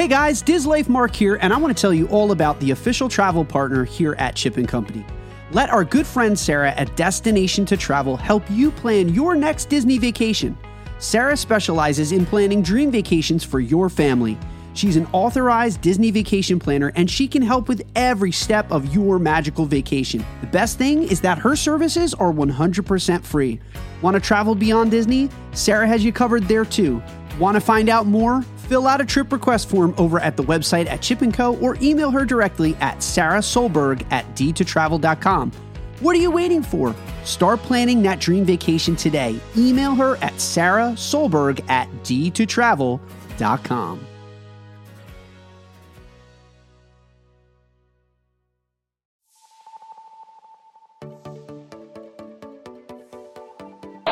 [0.00, 2.70] Hey guys, Diz Life Mark here, and I want to tell you all about the
[2.70, 5.04] official travel partner here at Chip and Company.
[5.52, 9.98] Let our good friend Sarah at Destination to Travel help you plan your next Disney
[9.98, 10.56] vacation.
[11.00, 14.38] Sarah specializes in planning dream vacations for your family.
[14.72, 19.18] She's an authorized Disney vacation planner and she can help with every step of your
[19.18, 20.24] magical vacation.
[20.40, 23.60] The best thing is that her services are 100% free.
[24.00, 25.28] Want to travel beyond Disney?
[25.52, 27.02] Sarah has you covered there too.
[27.38, 28.42] Want to find out more?
[28.70, 31.56] Fill out a trip request form over at the website at Chip & Co.
[31.56, 35.50] or email her directly at sarahsolberg at d2travel.com.
[35.98, 36.94] What are you waiting for?
[37.24, 39.40] Start planning that dream vacation today.
[39.56, 44.06] Email her at sarahsolberg at d2travel.com.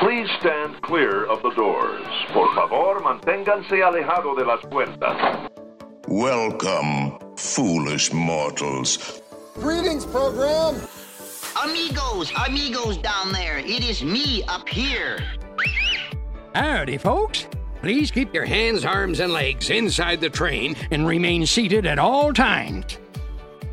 [0.01, 2.07] Please stand clear of the doors.
[2.33, 5.51] Por favor, manténganse alejado de las puertas.
[6.07, 9.21] Welcome, foolish mortals.
[9.55, 10.77] Greetings, program.
[11.65, 13.59] Amigos, amigos down there.
[13.59, 15.19] It is me up here.
[16.55, 17.49] Howdy, folks.
[17.83, 22.33] Please keep your hands, arms, and legs inside the train and remain seated at all
[22.33, 22.99] times.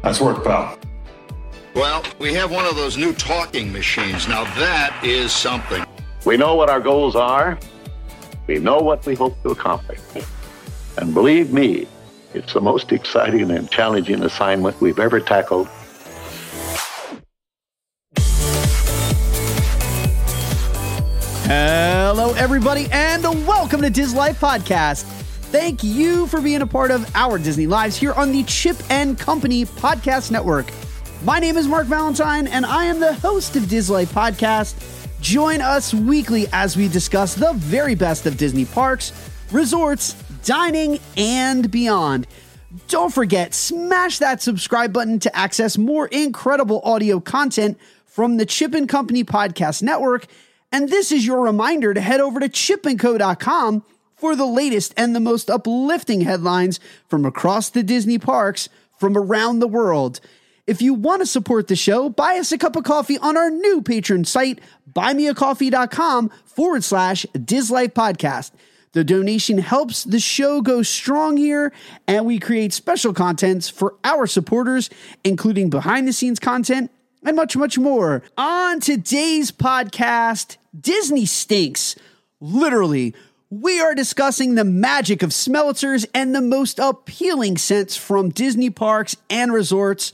[0.03, 0.79] Nice work, pal.
[1.75, 4.27] Well, we have one of those new talking machines.
[4.27, 5.84] Now that is something.
[6.25, 7.59] We know what our goals are.
[8.47, 9.99] We know what we hope to accomplish.
[10.97, 11.85] And believe me,
[12.33, 15.67] it's the most exciting and challenging assignment we've ever tackled.
[21.43, 25.03] Hello, everybody, and welcome to Diz Life Podcast.
[25.51, 29.19] Thank you for being a part of our Disney Lives here on the Chip and
[29.19, 30.71] Company Podcast Network.
[31.23, 35.04] My name is Mark Valentine, and I am the host of Diz Life Podcast.
[35.21, 39.11] Join us weekly as we discuss the very best of Disney parks,
[39.51, 40.13] resorts,
[40.43, 42.27] dining, and beyond.
[42.87, 48.73] Don't forget, smash that subscribe button to access more incredible audio content from the Chip
[48.73, 50.27] and Company Podcast Network.
[50.71, 53.83] And this is your reminder to head over to chipandco.com
[54.15, 59.59] for the latest and the most uplifting headlines from across the Disney parks from around
[59.59, 60.19] the world.
[60.67, 63.51] If you want to support the show, buy us a cup of coffee on our
[63.51, 64.59] new patron site,
[64.91, 68.51] buymeacoffee.com forward slash Dislife Podcast.
[68.93, 71.71] The donation helps the show go strong here,
[72.07, 74.89] and we create special contents for our supporters,
[75.23, 76.89] including behind the scenes content
[77.21, 78.23] and much, much more.
[78.35, 81.95] On today's podcast, Disney stinks.
[82.39, 83.13] Literally,
[83.51, 89.15] we are discussing the magic of smellitzers and the most appealing scents from Disney parks
[89.29, 90.11] and resorts.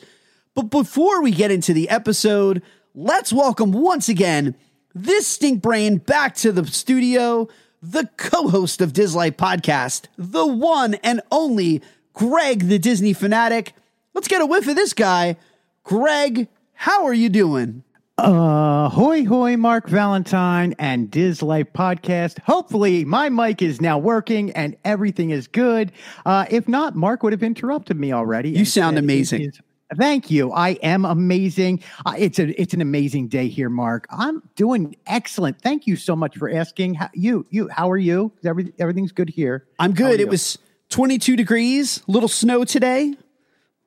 [0.53, 2.61] But before we get into the episode,
[2.93, 4.55] let's welcome once again
[4.93, 7.47] this stink brain back to the studio,
[7.81, 11.81] the co host of Dislife Podcast, the one and only
[12.13, 13.73] Greg the Disney fanatic.
[14.13, 15.37] Let's get a whiff of this guy.
[15.85, 17.83] Greg, how are you doing?
[18.17, 22.39] Uh, hoy hoy, Mark Valentine and Diz Life podcast.
[22.41, 25.93] Hopefully, my mic is now working and everything is good.
[26.25, 28.49] Uh, if not, Mark would have interrupted me already.
[28.49, 29.43] You sound amazing.
[29.43, 29.61] Is,
[29.95, 30.51] thank you.
[30.51, 31.81] I am amazing.
[32.05, 34.07] Uh, it's a it's an amazing day here, Mark.
[34.09, 35.61] I'm doing excellent.
[35.61, 36.95] Thank you so much for asking.
[36.95, 38.31] How, you you how are you?
[38.45, 39.67] Every, everything's good here.
[39.79, 40.19] I'm good.
[40.19, 40.57] It was
[40.89, 43.13] 22 degrees, little snow today,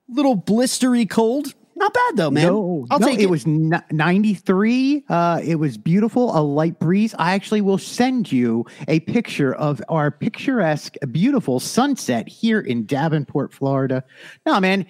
[0.08, 1.54] little blistery cold.
[1.76, 2.46] Not bad though, man.
[2.46, 3.24] No, I'll no, take it.
[3.24, 5.04] It was 93.
[5.08, 7.14] Uh, it was beautiful, a light breeze.
[7.18, 13.52] I actually will send you a picture of our picturesque, beautiful sunset here in Davenport,
[13.52, 14.04] Florida.
[14.46, 14.86] No, man,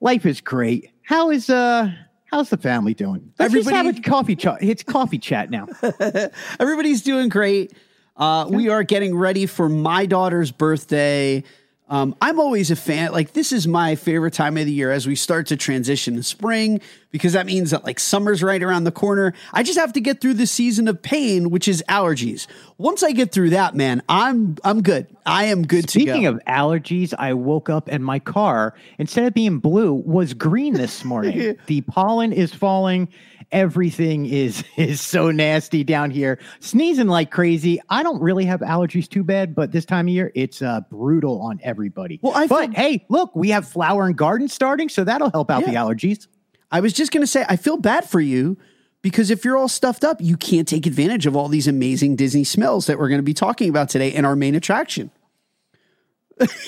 [0.00, 0.90] life is great.
[1.02, 1.90] How is uh
[2.26, 3.32] how's the family doing?
[3.38, 4.58] Let's Everybody have a coffee chat.
[4.60, 5.68] It's coffee chat now.
[6.60, 7.72] Everybody's doing great.
[8.16, 11.42] Uh, we are getting ready for my daughter's birthday.
[11.90, 13.10] Um, I'm always a fan.
[13.10, 16.22] Like this is my favorite time of the year as we start to transition to
[16.22, 16.80] spring
[17.10, 19.34] because that means that like summer's right around the corner.
[19.52, 22.46] I just have to get through the season of pain, which is allergies.
[22.78, 25.08] Once I get through that, man, I'm I'm good.
[25.26, 26.36] I am good Speaking to go.
[26.36, 31.04] of allergies, I woke up and my car instead of being blue was green this
[31.04, 31.56] morning.
[31.66, 33.08] the pollen is falling
[33.52, 36.38] everything is is so nasty down here.
[36.60, 37.80] Sneezing like crazy.
[37.88, 41.40] I don't really have allergies too bad, but this time of year it's uh, brutal
[41.42, 42.18] on everybody.
[42.22, 45.50] Well, I but feel- hey, look, we have flower and garden starting, so that'll help
[45.50, 45.70] out yeah.
[45.70, 46.26] the allergies.
[46.70, 48.56] I was just gonna say, I feel bad for you
[49.02, 52.44] because if you're all stuffed up, you can't take advantage of all these amazing Disney
[52.44, 55.10] smells that we're going to be talking about today in our main attraction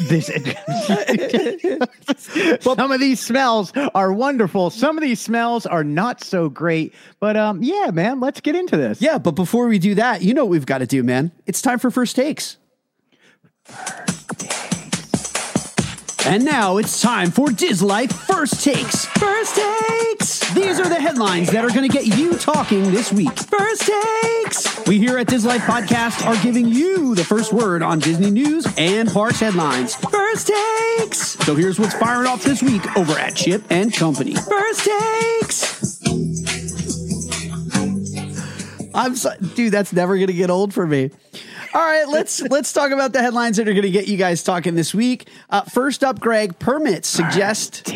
[0.01, 0.31] this
[2.61, 4.71] some of these smells are wonderful.
[4.71, 6.95] Some of these smells are not so great.
[7.21, 9.01] But um yeah man let's get into this.
[9.01, 11.33] Yeah but before we do that you know what we've got to do man?
[11.47, 12.59] It's time for first takes
[16.25, 19.07] And now it's time for Diz Life First Takes.
[19.07, 20.55] First Takes!
[20.55, 23.37] These are the headlines that are going to get you talking this week.
[23.37, 24.87] First Takes!
[24.87, 28.67] We here at Diz Life Podcast are giving you the first word on Disney news
[28.79, 29.97] and parks headlines.
[29.97, 30.49] First
[30.99, 31.19] Takes!
[31.45, 34.37] So here's what's firing off this week over at Chip and Company.
[34.37, 36.01] First Takes!
[38.95, 41.11] I'm so, dude, that's never going to get old for me.
[41.75, 44.43] All right, let's let's talk about the headlines that are going to get you guys
[44.43, 45.29] talking this week.
[45.49, 47.87] Uh, first up, Greg, permits suggest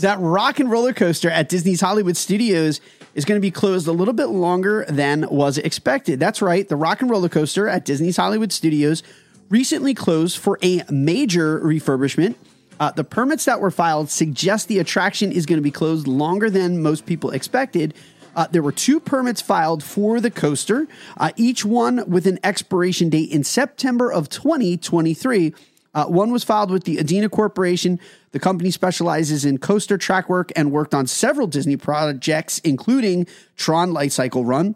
[0.00, 2.80] that Rock and Roller Coaster at Disney's Hollywood Studios
[3.14, 6.18] is going to be closed a little bit longer than was expected.
[6.18, 9.02] That's right, the Rock and Roller Coaster at Disney's Hollywood Studios
[9.50, 12.36] recently closed for a major refurbishment.
[12.80, 16.50] Uh, the permits that were filed suggest the attraction is going to be closed longer
[16.50, 17.94] than most people expected.
[18.36, 20.86] Uh, there were two permits filed for the coaster,
[21.16, 25.54] uh, each one with an expiration date in September of 2023.
[25.94, 28.00] Uh, one was filed with the Adena Corporation.
[28.32, 33.26] The company specializes in coaster track work and worked on several Disney projects, including
[33.56, 34.74] Tron Light Cycle Run.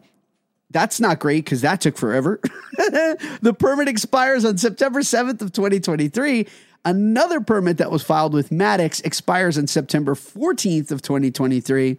[0.71, 2.41] That's not great because that took forever.
[2.77, 6.47] the permit expires on September 7th of 2023.
[6.85, 11.99] Another permit that was filed with Maddox expires on September 14th of 2023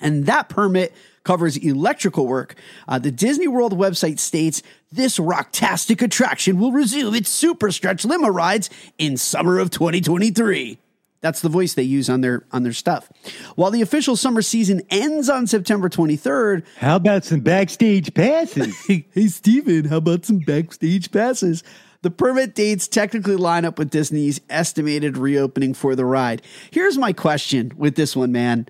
[0.00, 0.94] and that permit
[1.24, 2.54] covers electrical work.
[2.88, 8.28] Uh, the Disney World website states this rocktastic attraction will resume its super stretch limo
[8.28, 10.78] rides in summer of 2023.
[11.20, 13.08] That's the voice they use on their on their stuff.
[13.54, 18.76] While the official summer season ends on September 23rd, how about some backstage passes?
[18.86, 21.62] hey, Steven, how about some backstage passes?
[22.02, 26.42] The permit dates technically line up with Disney's estimated reopening for the ride.
[26.72, 28.66] Here's my question with this one, man.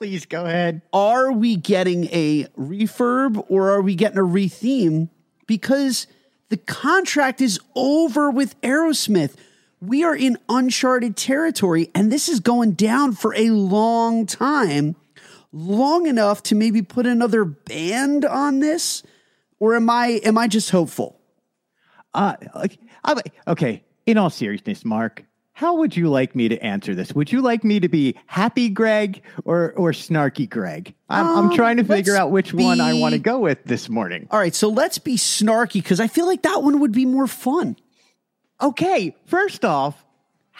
[0.00, 0.80] Please go ahead.
[0.94, 5.10] Are we getting a refurb or are we getting a retheme?
[5.46, 6.06] Because
[6.48, 9.34] the contract is over with Aerosmith.
[9.78, 14.96] We are in uncharted territory, and this is going down for a long time,
[15.52, 19.02] long enough to maybe put another band on this.
[19.58, 21.20] Or am I am I just hopeful?
[22.14, 22.36] Uh,
[23.46, 23.84] okay.
[24.06, 25.26] In all seriousness, Mark,
[25.60, 27.12] how would you like me to answer this?
[27.12, 30.94] Would you like me to be happy Greg or or snarky Greg?
[31.10, 32.64] I'm, um, I'm trying to figure out which be...
[32.64, 34.26] one I want to go with this morning.
[34.30, 37.26] All right, so let's be snarky because I feel like that one would be more
[37.26, 37.76] fun.
[38.62, 40.02] Okay, first off,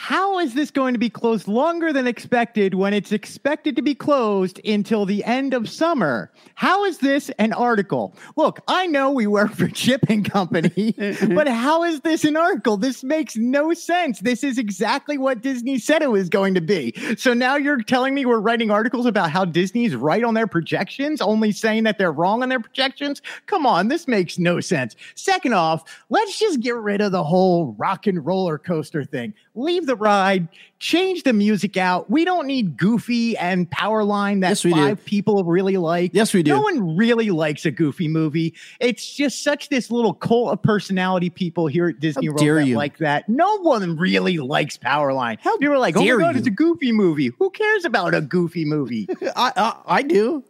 [0.00, 3.94] how is this going to be closed longer than expected when it's expected to be
[3.94, 6.32] closed until the end of summer?
[6.55, 8.17] How is this an article?
[8.35, 10.94] Look, I know we work for Chip and Company,
[11.29, 12.79] but how is this an article?
[12.79, 14.20] This makes no sense.
[14.20, 16.94] This is exactly what Disney said it was going to be.
[17.19, 21.20] So now you're telling me we're writing articles about how Disney's right on their projections,
[21.20, 23.20] only saying that they're wrong on their projections?
[23.44, 24.97] Come on, this makes no sense.
[25.14, 29.35] Second off, let's just get rid of the whole rock and roller coaster thing.
[29.55, 30.48] Leave the ride,
[30.78, 32.08] change the music out.
[32.08, 35.02] We don't need Goofy and Powerline that yes, five do.
[35.04, 36.12] people really like.
[36.14, 36.52] Yes, we do.
[36.52, 38.54] No one really likes a Goofy movie.
[38.78, 42.76] It's just such this little cult of personality people here at Disney How World that
[42.76, 43.28] like that.
[43.28, 45.38] No one really likes Powerline.
[45.40, 46.38] How people are like, oh my god, you.
[46.38, 47.32] it's a Goofy movie.
[47.38, 49.08] Who cares about a Goofy movie?
[49.37, 50.44] I, I I do.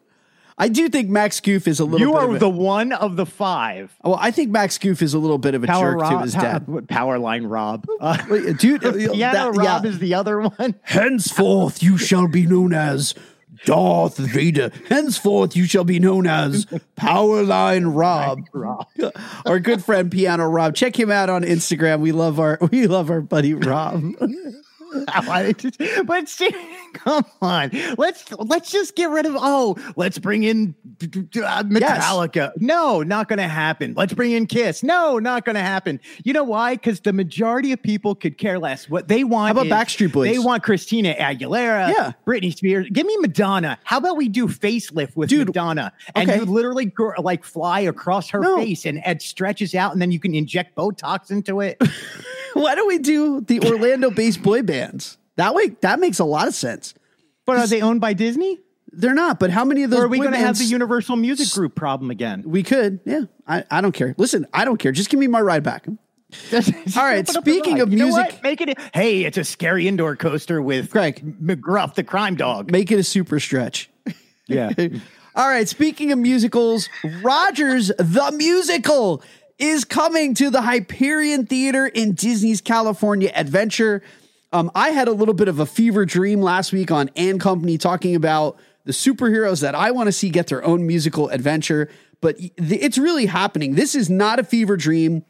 [0.61, 2.07] I do think Max Goof is a little.
[2.07, 3.97] You are a, the one of the five.
[4.05, 6.19] Well, I think Max Goof is a little bit of a Power jerk Rob, to
[6.19, 6.67] his dad.
[6.67, 8.17] Powerline Rob, uh,
[8.53, 8.85] dude.
[8.91, 9.91] Uh, Piano that, Rob yeah.
[9.91, 10.75] is the other one.
[10.83, 13.15] Henceforth, you shall be known as
[13.65, 14.71] Darth Vader.
[14.89, 18.41] Henceforth, you shall be known as Powerline Rob.
[18.53, 18.87] Rob.
[19.47, 20.75] our good friend Piano Rob.
[20.75, 22.01] Check him out on Instagram.
[22.01, 24.03] We love our we love our buddy Rob.
[26.05, 26.51] but see,
[26.95, 29.37] come on, let's let's just get rid of.
[29.37, 32.35] Oh, let's bring in uh, Metallica.
[32.35, 32.53] Yes.
[32.59, 33.95] No, not going to happen.
[33.95, 34.83] Let's bring in Kiss.
[34.83, 36.01] No, not going to happen.
[36.25, 36.75] You know why?
[36.75, 38.89] Because the majority of people could care less.
[38.89, 39.55] What they want.
[39.57, 40.31] How about Backstreet Boys?
[40.31, 41.91] They want Christina Aguilera.
[41.91, 42.89] Yeah, Britney Spears.
[42.93, 43.79] Give me Madonna.
[43.85, 46.41] How about we do facelift with Dude, Madonna, and okay.
[46.41, 48.57] you literally like fly across her no.
[48.57, 51.81] face, and it stretches out, and then you can inject Botox into it.
[52.61, 55.19] Why don't we do the Orlando-based boy bands?
[55.37, 56.95] That way, that makes a lot of sense.
[57.47, 58.59] But are they owned by Disney?
[58.93, 59.39] They're not.
[59.39, 60.01] But how many of those?
[60.01, 62.43] Or are we going to have the Universal Music Group problem again?
[62.45, 63.01] We could.
[63.05, 63.23] Yeah.
[63.47, 64.15] I, I don't care.
[64.19, 64.93] Listen, I don't care.
[64.93, 65.87] Just give me my ride back.
[66.53, 67.27] All right.
[67.29, 68.79] Speaking of music, make it.
[68.95, 72.71] Hey, it's a scary indoor coaster with Greg McGruff, the crime dog.
[72.71, 73.91] Make it a super stretch.
[74.47, 74.71] Yeah.
[75.35, 75.69] All right.
[75.69, 76.89] Speaking of musicals,
[77.23, 79.23] Rogers the musical
[79.61, 84.03] is coming to the Hyperion Theater in Disney's California Adventure.
[84.53, 87.77] Um, I had a little bit of a fever dream last week on and Company
[87.77, 91.91] talking about the superheroes that I want to see get their own musical adventure,
[92.23, 93.75] but it's really happening.
[93.75, 95.25] This is not a fever dream.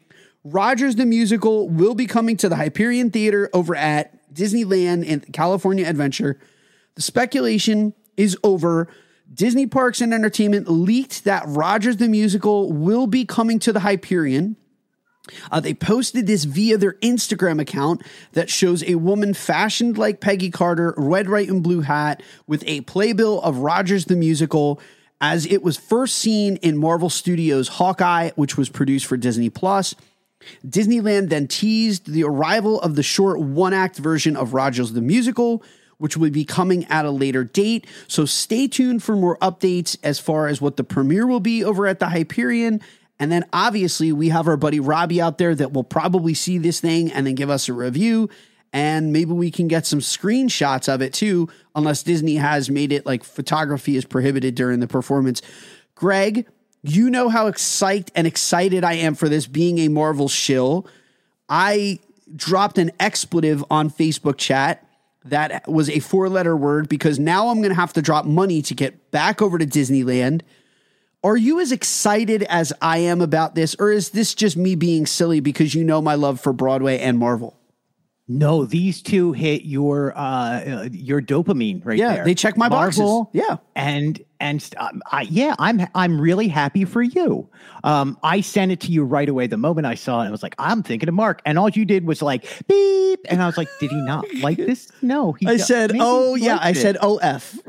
[0.45, 5.85] Rogers the Musical will be coming to the Hyperion Theater over at Disneyland and California
[5.85, 6.39] Adventure.
[6.95, 8.87] The speculation is over.
[9.33, 14.57] Disney Parks and Entertainment leaked that Rogers the Musical will be coming to the Hyperion.
[15.51, 18.01] Uh, they posted this via their Instagram account
[18.33, 22.81] that shows a woman fashioned like Peggy Carter, red, white, and blue hat, with a
[22.81, 24.81] playbill of Rogers the Musical
[25.21, 29.93] as it was first seen in Marvel Studios' Hawkeye, which was produced for Disney Plus.
[30.65, 35.63] Disneyland then teased the arrival of the short one act version of Rogers the Musical,
[36.01, 37.85] which will be coming at a later date.
[38.07, 41.85] So stay tuned for more updates as far as what the premiere will be over
[41.85, 42.81] at the Hyperion.
[43.19, 46.79] And then obviously, we have our buddy Robbie out there that will probably see this
[46.79, 48.31] thing and then give us a review.
[48.73, 53.05] And maybe we can get some screenshots of it too, unless Disney has made it
[53.05, 55.43] like photography is prohibited during the performance.
[55.93, 56.47] Greg,
[56.81, 60.87] you know how excited and excited I am for this being a Marvel shill.
[61.47, 61.99] I
[62.35, 64.83] dropped an expletive on Facebook chat
[65.25, 68.61] that was a four letter word because now I'm going to have to drop money
[68.63, 70.41] to get back over to Disneyland.
[71.23, 75.05] Are you as excited as I am about this, or is this just me being
[75.05, 77.55] silly because you know my love for Broadway and Marvel?
[78.37, 82.07] No, these two hit your uh your dopamine right there.
[82.07, 82.23] yeah, there.
[82.25, 83.41] they check my Marvel, boxes.
[83.49, 87.49] Yeah, and and um, I, yeah, I'm I'm really happy for you.
[87.83, 90.27] Um, I sent it to you right away the moment I saw it.
[90.27, 93.41] I was like, I'm thinking of Mark, and all you did was like beep, and
[93.41, 94.89] I was like, did he not like this?
[95.01, 95.47] No, he.
[95.47, 97.59] I said, maybe oh yeah, I it." said OF.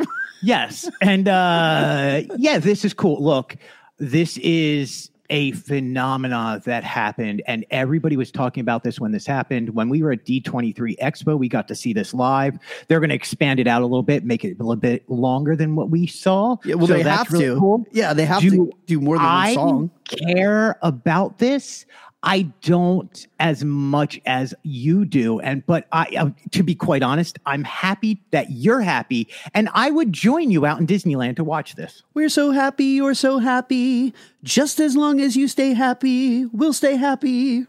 [0.42, 0.90] Yes.
[1.00, 3.22] And uh yeah, this is cool.
[3.22, 3.56] Look,
[3.98, 9.70] this is a phenomena that happened and everybody was talking about this when this happened.
[9.70, 12.58] When we were at D23 Expo, we got to see this live.
[12.88, 15.56] They're going to expand it out a little bit, make it a little bit longer
[15.56, 16.56] than what we saw.
[16.64, 17.58] Yeah, well, So they have really to.
[17.58, 17.86] cool.
[17.92, 19.90] Yeah, they have Do to do more than one I song.
[20.04, 21.86] care about this.
[22.22, 27.38] I don't as much as you do, and but I, uh, to be quite honest,
[27.46, 31.74] I'm happy that you're happy, and I would join you out in Disneyland to watch
[31.74, 32.02] this.
[32.14, 34.14] We're so happy, you're so happy.
[34.44, 37.66] Just as long as you stay happy, we'll stay happy.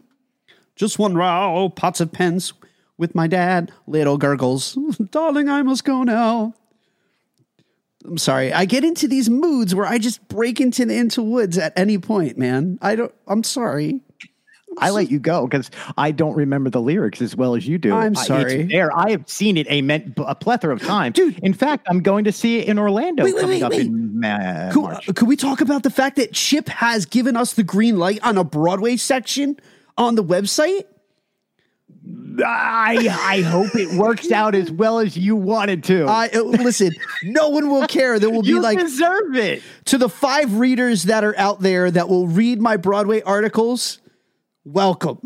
[0.76, 2.52] Just one row, pots of pence
[2.96, 4.78] with my dad, little gurgles.
[5.10, 6.54] Darling, I must go now.
[8.04, 8.52] I'm sorry.
[8.52, 11.98] I get into these moods where I just break into the into woods at any
[11.98, 12.78] point, man.
[12.82, 14.00] I don't I'm sorry.
[14.78, 17.92] I let you go because I don't remember the lyrics as well as you do.
[17.92, 18.62] I'm I- it's sorry.
[18.64, 21.38] there, I have seen it a, men- a plethora of times, dude.
[21.40, 23.86] In fact, I'm going to see it in Orlando Wait, wait, coming wait, up wait.
[23.86, 25.08] in Ma- Could, March.
[25.08, 28.18] uh, could we talk about the fact that Chip has given us the green light
[28.22, 29.56] on a Broadway section
[29.96, 30.84] on the website?
[32.44, 36.04] I I hope it works out as well as you wanted to.
[36.06, 36.92] I uh, listen.
[37.22, 38.18] No one will care.
[38.18, 39.62] There will be you like deserve it.
[39.86, 44.00] to the five readers that are out there that will read my Broadway articles.
[44.64, 45.20] Welcome.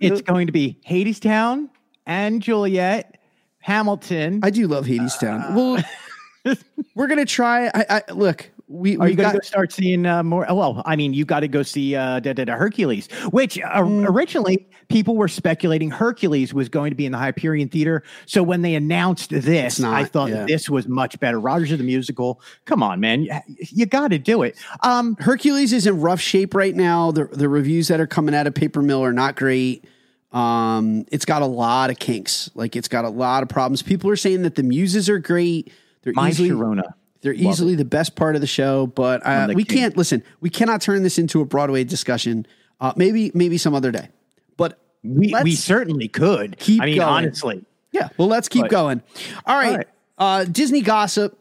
[0.00, 1.70] It's going to be Hadestown
[2.06, 3.18] and Juliet,
[3.60, 4.40] Hamilton.
[4.42, 5.54] I do love Hadestown.
[5.54, 6.56] well,
[6.94, 7.68] we're gonna try.
[7.68, 8.50] I, I look.
[8.68, 10.44] We you got to go start seeing uh, more?
[10.48, 13.58] oh, Well, I mean, you got to go see uh, da, da, da, Hercules, which
[13.58, 14.06] uh, Mm.
[14.08, 18.02] originally people were speculating Hercules was going to be in the Hyperion Theater.
[18.26, 20.44] So when they announced this, not, I thought yeah.
[20.46, 21.40] this was much better.
[21.40, 24.56] Rogers of the Musical, come on, man, you, you got to do it.
[24.82, 27.10] Um, Hercules is in rough shape right now.
[27.10, 29.84] The the reviews that are coming out of Paper Mill are not great.
[30.32, 32.50] Um, it's got a lot of kinks.
[32.54, 33.80] Like it's got a lot of problems.
[33.82, 35.72] People are saying that the muses are great.
[36.02, 36.82] They're my easily Sharona.
[37.20, 38.86] They're easily the best part of the show.
[38.86, 39.78] But uh, the we king.
[39.78, 40.22] can't listen.
[40.40, 42.46] We cannot turn this into a Broadway discussion.
[42.80, 44.08] Uh, maybe maybe some other day.
[44.56, 46.58] But We, we certainly could.
[46.58, 47.08] keep I mean, going.
[47.08, 47.64] honestly.
[47.92, 48.08] Yeah.
[48.18, 49.02] Well, let's keep But- going.
[49.46, 49.70] All right.
[49.70, 49.88] All right.
[50.18, 51.36] Uh, Disney gossip.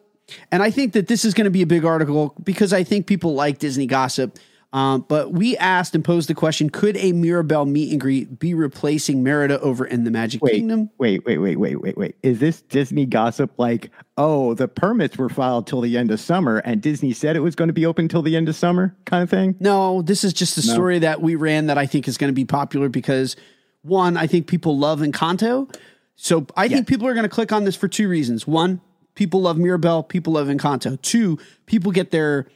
[0.52, 3.08] And I think that this is going to be a big article because I think
[3.08, 4.38] people like Disney gossip.
[4.74, 8.54] Um, but we asked and posed the question Could a Mirabel meet and greet be
[8.54, 10.90] replacing Merida over in the Magic Wait, Kingdom?
[10.98, 12.16] wait, wait, wait, wait, wait, wait.
[12.22, 16.58] Is this Disney gossip like, oh, the permits were filed till the end of summer
[16.60, 19.24] and Disney said it was going to be open till the end of summer kind
[19.24, 19.56] of thing?
[19.60, 22.36] No, this is just a story that we ran that I think is going to
[22.36, 23.38] be popular because
[23.84, 25.74] one, I think people love Encanto.
[26.18, 28.46] So I think people are going to click on this for two reasons.
[28.46, 28.82] One,
[29.16, 31.02] people love Mirabel, people love Encanto.
[31.02, 32.48] Two, people get their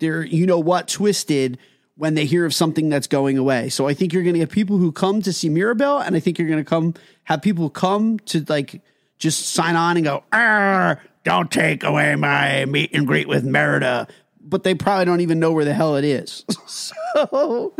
[0.00, 1.58] their you know what twisted
[2.00, 3.68] when they hear of something that's going away.
[3.68, 6.20] So I think you're going to get people who come to see Mirabel, and I
[6.20, 8.80] think you're going to come have people come to like
[9.18, 14.08] just sign on and go, "Arr, don't take away my meet and greet with Merida."
[14.42, 16.44] But they probably don't even know where the hell it is.
[16.66, 17.72] so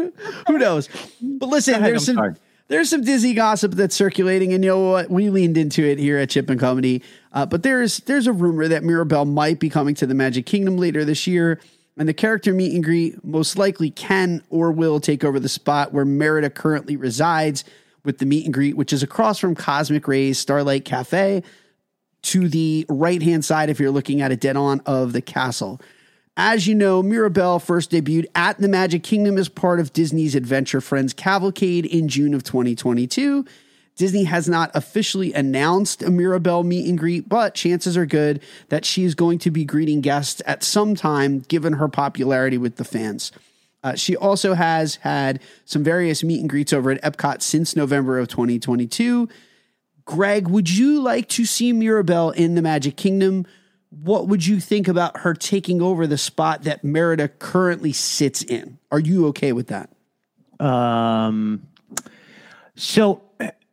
[0.47, 0.89] who knows?
[1.23, 2.35] But listen, ahead, there's I'm some sorry.
[2.69, 5.11] there's some dizzy gossip that's circulating, and you know what?
[5.11, 7.01] We leaned into it here at Chip and Company.
[7.33, 10.77] Uh, but there's there's a rumor that Mirabel might be coming to the Magic Kingdom
[10.77, 11.59] later this year.
[11.97, 15.93] And the character meet and greet most likely can or will take over the spot
[15.93, 17.65] where Merida currently resides
[18.05, 21.43] with the meet and greet, which is across from Cosmic Rays Starlight Cafe
[22.23, 25.81] to the right hand side if you're looking at it dead on of the castle.
[26.37, 30.81] As you know, Mirabel first debuted at the Magic Kingdom as part of Disney's Adventure
[30.81, 33.45] Friends Cavalcade in June of 2022.
[34.01, 38.87] Disney has not officially announced a Mirabel meet and greet, but chances are good that
[38.87, 42.85] she is going to be greeting guests at some time given her popularity with the
[42.85, 43.31] fans.
[43.85, 48.19] Uh, she also has had some various meet and greets over at Epcot since November
[48.19, 49.29] of 2022.
[50.07, 53.47] Greg, would you like to see Mirabel in the Magic Kingdom?
[53.91, 58.79] What would you think about her taking over the spot that Merida currently sits in?
[58.91, 59.91] Are you okay with that?
[60.59, 61.69] Um,
[62.77, 63.25] so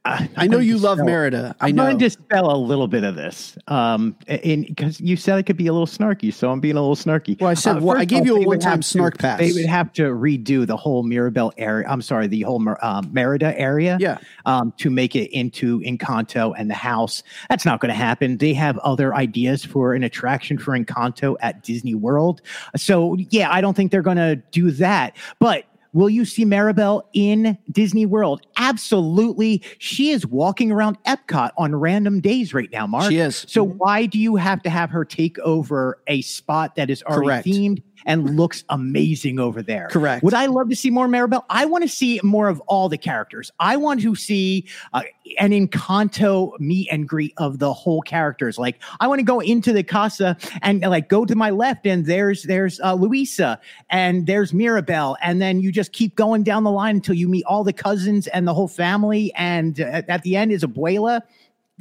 [0.07, 1.55] I, I know you love Merida.
[1.59, 1.83] I I'm know.
[1.85, 5.57] going to dispel a little bit of this, um, in because you said it could
[5.57, 7.39] be a little snarky, so I'm being a little snarky.
[7.39, 9.39] Well, I said- well, I gave you a one-time have to- snark pass.
[9.39, 11.85] They would have to redo the whole Mirabel area.
[11.89, 13.97] I'm sorry, the whole um, Merida area.
[13.99, 14.17] Yeah.
[14.45, 17.23] Um, to make it into Encanto and the house.
[17.49, 18.37] That's not going to happen.
[18.37, 22.41] They have other ideas for an attraction for Encanto at Disney World.
[22.75, 25.65] So yeah, I don't think they're going to do that, but.
[25.97, 28.45] Will you see Mirabel in Disney World?
[28.57, 29.63] Absolutely.
[29.79, 33.09] She is walking around Epcot on random days right now, Mark.
[33.09, 33.47] She is.
[33.47, 37.25] So why do you have to have her take over a spot that is already
[37.25, 37.47] Correct.
[37.47, 39.87] themed and looks amazing over there?
[39.89, 40.23] Correct.
[40.23, 41.45] Would I love to see more Mirabel?
[41.49, 43.51] I want to see more of all the characters.
[43.59, 45.03] I want to see uh,
[45.39, 48.57] an Encanto meet and greet of the whole characters.
[48.57, 52.05] Like I want to go into the casa and like go to my left and
[52.05, 56.71] there's there's uh, Luisa and there's Mirabel and then you just keep going down the
[56.71, 60.35] line until you meet all the cousins and the whole family and uh, at the
[60.35, 61.21] end is Abuela.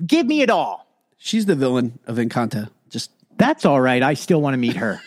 [0.07, 0.87] Give me it all.
[1.19, 2.69] She's the villain of Encanto.
[2.91, 4.03] Just That's all right.
[4.03, 5.01] I still want to meet her.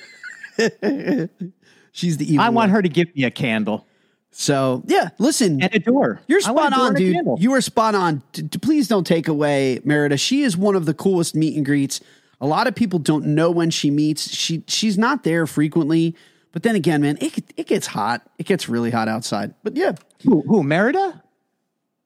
[1.91, 2.41] she's the evil.
[2.45, 2.69] I want one.
[2.69, 3.85] her to give me a candle
[4.31, 5.61] So yeah, listen.
[5.61, 6.21] and a door.
[6.27, 7.15] You're spot on, dude.
[7.37, 8.21] You are spot on.
[8.33, 10.17] D- please don't take away Merida.
[10.17, 12.01] She is one of the coolest meet and greets.
[12.41, 14.29] A lot of people don't know when she meets.
[14.33, 16.15] She she's not there frequently.
[16.51, 18.21] But then again, man, it it gets hot.
[18.37, 19.53] It gets really hot outside.
[19.63, 19.93] But yeah,
[20.23, 21.21] Who, who Merida?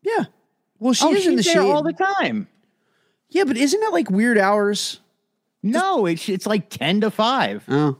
[0.02, 0.26] yeah.
[0.80, 1.60] Well, she oh, is in the shade.
[1.60, 2.48] all the time.
[3.30, 5.00] yeah, but isn't that like weird hours?
[5.62, 7.64] No, it's it's like ten to five.
[7.70, 7.98] Oh,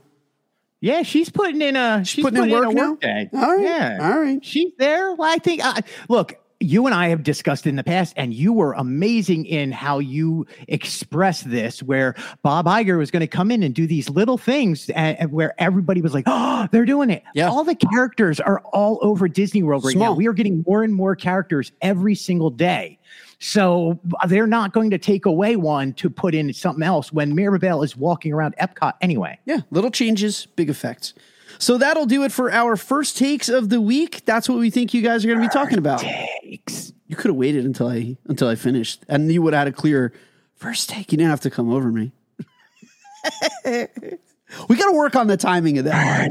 [0.84, 2.90] Yeah, she's putting in a she's, putting in work a now?
[2.90, 3.30] work day.
[3.32, 4.44] All right, Yeah, all right.
[4.44, 5.14] She's there.
[5.14, 5.64] Well, I think.
[5.64, 9.72] Uh, look, you and I have discussed in the past, and you were amazing in
[9.72, 11.82] how you express this.
[11.82, 15.32] Where Bob Iger was going to come in and do these little things, and, and
[15.32, 17.48] where everybody was like, "Oh, they're doing it." Yeah.
[17.48, 20.12] all the characters are all over Disney World right now.
[20.12, 22.98] We are getting more and more characters every single day.
[23.44, 27.34] So uh, they're not going to take away one to put in something else when
[27.34, 29.38] Mirabel is walking around Epcot anyway.
[29.44, 31.12] Yeah, little changes, big effects.
[31.58, 34.24] So that'll do it for our first takes of the week.
[34.24, 36.00] That's what we think you guys are going to be talking about.
[36.00, 36.94] Takes.
[37.06, 39.76] You could have waited until I until I finished, and you would have had a
[39.76, 40.14] clear
[40.56, 41.12] first take.
[41.12, 42.12] You didn't have to come over me.
[43.66, 46.22] we got to work on the timing of that.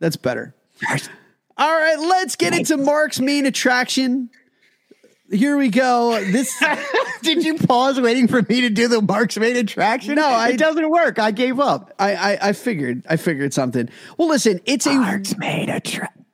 [0.00, 0.54] That's better.
[1.56, 4.28] All right, let's get into Mark's main attraction.
[5.30, 6.22] Here we go.
[6.24, 6.54] This
[7.22, 10.14] Did you pause waiting for me to do the Mark's main attraction?
[10.14, 11.18] No, I- it doesn't work.
[11.18, 11.92] I gave up.
[11.98, 13.88] I, I I figured I figured something.
[14.16, 16.24] Well, listen, it's a Mark's main attraction.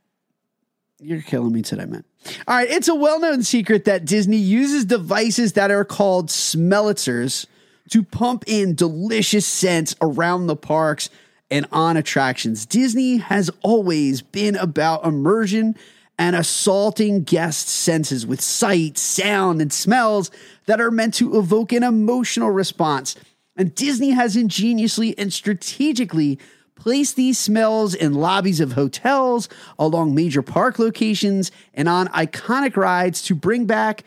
[1.00, 2.05] You're killing me today, man.
[2.46, 7.46] All right, it's a well-known secret that Disney uses devices that are called smellitzers
[7.90, 11.11] to pump in delicious scents around the parks
[11.50, 12.64] and on attractions.
[12.66, 15.74] Disney has always been about immersion
[16.22, 20.30] and assaulting guest senses with sight, sound, and smells
[20.66, 23.16] that are meant to evoke an emotional response.
[23.56, 26.38] And Disney has ingeniously and strategically
[26.76, 29.48] placed these smells in lobbies of hotels,
[29.80, 34.04] along major park locations, and on iconic rides to bring back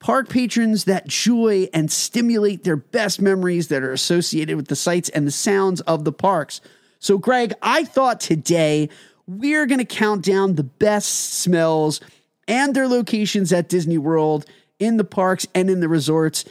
[0.00, 5.08] park patrons that joy and stimulate their best memories that are associated with the sights
[5.08, 6.60] and the sounds of the parks.
[6.98, 8.90] So, Greg, I thought today
[9.26, 12.00] we're going to count down the best smells
[12.46, 14.44] and their locations at Disney World,
[14.78, 16.44] in the parks, and in the resorts.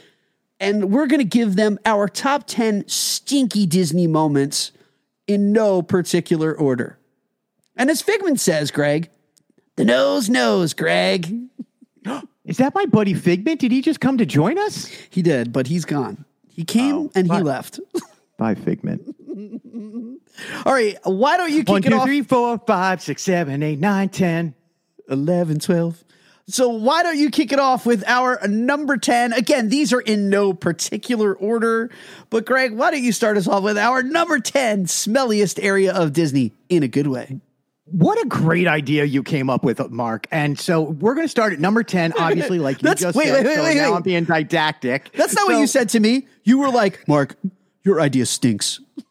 [0.58, 4.72] And we're going to give them our top 10 stinky Disney moments
[5.26, 6.98] in no particular order.
[7.76, 9.10] And as Figment says, Greg,
[9.76, 11.32] the nose knows, Greg.
[12.44, 13.60] Is that my buddy Figment?
[13.60, 14.86] Did he just come to join us?
[15.10, 16.24] He did, but he's gone.
[16.48, 17.80] He came Oh, and he left.
[18.38, 19.02] Bye, Figment.
[20.66, 22.04] All right, why don't you kick One, it two, off?
[22.04, 24.54] three, four, five, six, seven, eight, nine, ten.
[25.10, 26.02] 11, 12.
[26.46, 29.34] So why don't you kick it off with our number 10?
[29.34, 31.90] Again, these are in no particular order,
[32.30, 36.14] but Greg, why don't you start us off with our number 10 smelliest area of
[36.14, 37.38] Disney in a good way?
[37.84, 40.26] What a great idea you came up with, Mark.
[40.30, 43.26] And so we're going to start at number 10, obviously, like you That's- just wait,
[43.26, 43.44] said.
[43.44, 43.96] wait, wait, so wait, now wait.
[43.96, 45.12] I'm being didactic.
[45.12, 46.26] That's not what So- you said to me.
[46.44, 47.36] You were like, Mark,
[47.84, 48.80] your idea stinks.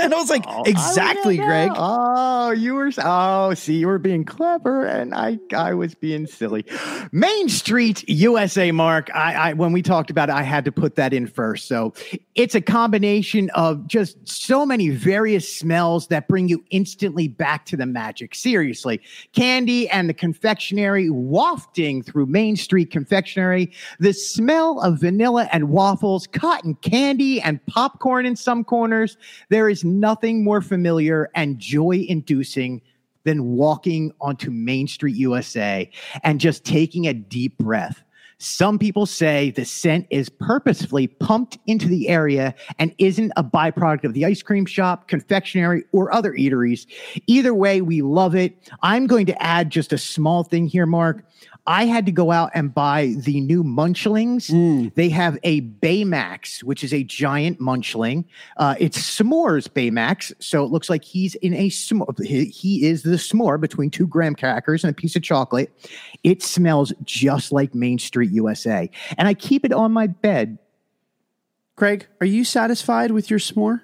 [0.00, 1.72] And I was like, Oh, exactly, Greg.
[1.74, 2.90] Oh, you were.
[3.04, 6.64] Oh, see, you were being clever, and I, I was being silly.
[7.12, 9.14] Main Street USA, Mark.
[9.14, 11.68] I, I, when we talked about it, I had to put that in first.
[11.68, 11.92] So
[12.40, 17.76] it's a combination of just so many various smells that bring you instantly back to
[17.76, 18.34] the magic.
[18.34, 18.98] Seriously,
[19.34, 23.70] candy and the confectionery wafting through Main Street Confectionery.
[23.98, 29.18] The smell of vanilla and waffles, cotton candy, and popcorn in some corners.
[29.50, 32.80] There is nothing more familiar and joy inducing
[33.24, 35.90] than walking onto Main Street USA
[36.22, 38.02] and just taking a deep breath.
[38.42, 44.04] Some people say the scent is purposefully pumped into the area and isn't a byproduct
[44.04, 46.86] of the ice cream shop, confectionery, or other eateries.
[47.26, 48.56] Either way, we love it.
[48.82, 51.22] I'm going to add just a small thing here, Mark.
[51.66, 54.48] I had to go out and buy the new Munchlings.
[54.94, 58.24] They have a Baymax, which is a giant munchling.
[58.56, 62.24] Uh, it's s'mores Baymax, so it looks like he's in a s'more.
[62.24, 65.70] He, he is the s'more between two graham crackers and a piece of chocolate.
[66.24, 70.58] It smells just like Main Street USA, and I keep it on my bed.
[71.76, 73.82] Craig, are you satisfied with your s'more?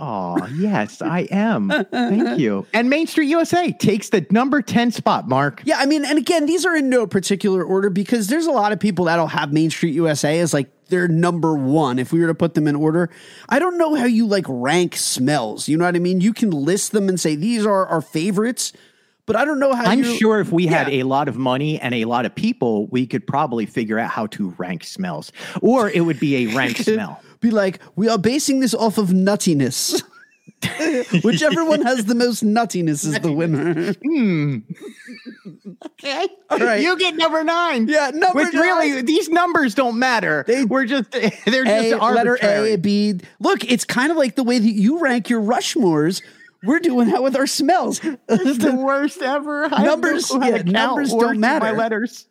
[0.00, 1.70] Oh, yes, I am.
[1.90, 2.66] Thank you.
[2.72, 5.62] And Main Street USA takes the number 10 spot, Mark.
[5.64, 8.70] Yeah, I mean, and again, these are in no particular order because there's a lot
[8.70, 12.28] of people that'll have Main Street USA as like their number one if we were
[12.28, 13.10] to put them in order.
[13.48, 15.68] I don't know how you like rank smells.
[15.68, 16.20] You know what I mean?
[16.20, 18.72] You can list them and say these are our favorites,
[19.26, 21.92] but I don't know how I'm sure if we had a lot of money and
[21.94, 26.00] a lot of people, we could probably figure out how to rank smells, or it
[26.00, 27.20] would be a rank smell.
[27.40, 30.02] Be like, we are basing this off of nuttiness.
[31.22, 33.94] Whichever one has the most nuttiness is the winner.
[35.86, 36.26] Okay.
[36.50, 36.80] All right.
[36.80, 37.86] You get number nine.
[37.88, 40.44] Yeah, number Which really, these numbers don't matter.
[40.46, 42.38] They- We're just, they're A, just letter.
[42.42, 43.20] A, B.
[43.40, 46.22] Look, it's kind of like the way that you rank your Rushmores.
[46.64, 48.00] We're doing that with our smells.
[48.02, 49.68] It's the worst ever.
[49.68, 51.64] No Numbers- to yeah, numbers don't matter.
[51.66, 52.26] My letters.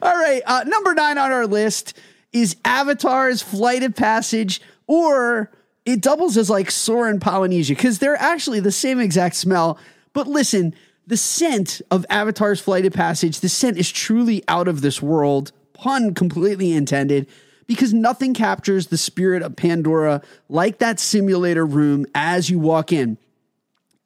[0.00, 1.92] All right, uh, number nine on our list
[2.40, 5.50] is Avatar's Flight of Passage, or
[5.84, 9.78] it doubles as like Soarin' Polynesia because they're actually the same exact smell.
[10.12, 10.74] But listen,
[11.06, 15.52] the scent of Avatar's Flight of Passage, the scent is truly out of this world,
[15.72, 17.26] pun completely intended,
[17.66, 23.18] because nothing captures the spirit of Pandora like that simulator room as you walk in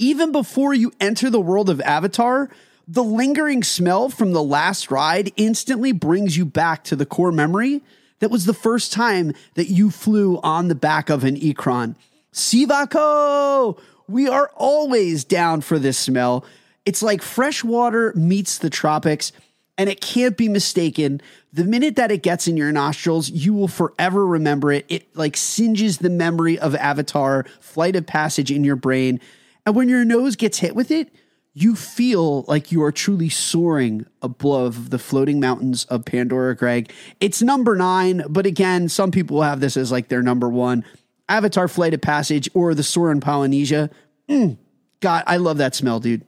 [0.02, 2.50] even before you enter the world of Avatar,
[2.88, 7.82] the lingering smell from the last ride instantly brings you back to the core memory
[8.22, 11.96] that was the first time that you flew on the back of an ikran.
[12.32, 13.76] Sivako!
[14.06, 16.44] We are always down for this smell.
[16.86, 19.32] It's like fresh water meets the tropics,
[19.76, 21.20] and it can't be mistaken.
[21.52, 24.86] The minute that it gets in your nostrils, you will forever remember it.
[24.88, 29.18] It like singes the memory of Avatar, Flight of Passage in your brain.
[29.66, 31.12] And when your nose gets hit with it,
[31.54, 36.90] you feel like you are truly soaring above the floating mountains of Pandora, Greg.
[37.20, 40.84] It's number nine, but again, some people have this as like their number one.
[41.28, 43.90] Avatar Flight of Passage or the Soarin' Polynesia.
[44.28, 44.56] Mm,
[45.00, 46.24] God, I love that smell, dude.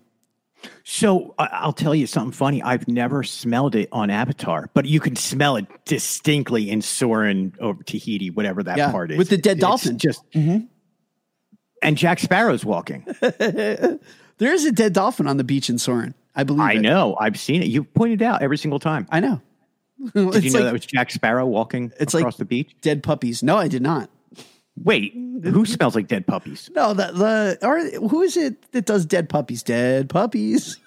[0.83, 2.63] So I'll tell you something funny.
[2.63, 7.75] I've never smelled it on Avatar, but you can smell it distinctly in Soarin' or
[7.85, 9.19] Tahiti, whatever that Yeah, part is.
[9.19, 9.99] with the dead It's dolphin.
[9.99, 10.69] Just and
[11.97, 13.07] Jack Sparrow's walking.
[14.39, 16.15] There is a dead dolphin on the beach in Soarin'.
[16.37, 16.81] I believe I it.
[16.81, 17.17] know.
[17.21, 17.69] I've seen it.
[17.69, 19.07] You pointed out every single time.
[19.11, 19.41] I know.
[20.01, 22.75] Did you It's know like that was Jack Sparrow walking It's like- across the beach?
[22.81, 23.43] dead puppies.
[23.43, 24.11] No, I did not.
[24.83, 26.69] Wait, who smells like dead puppies?
[26.75, 29.63] No, the the or who is it that does dead puppies?
[29.63, 30.79] Dead puppies.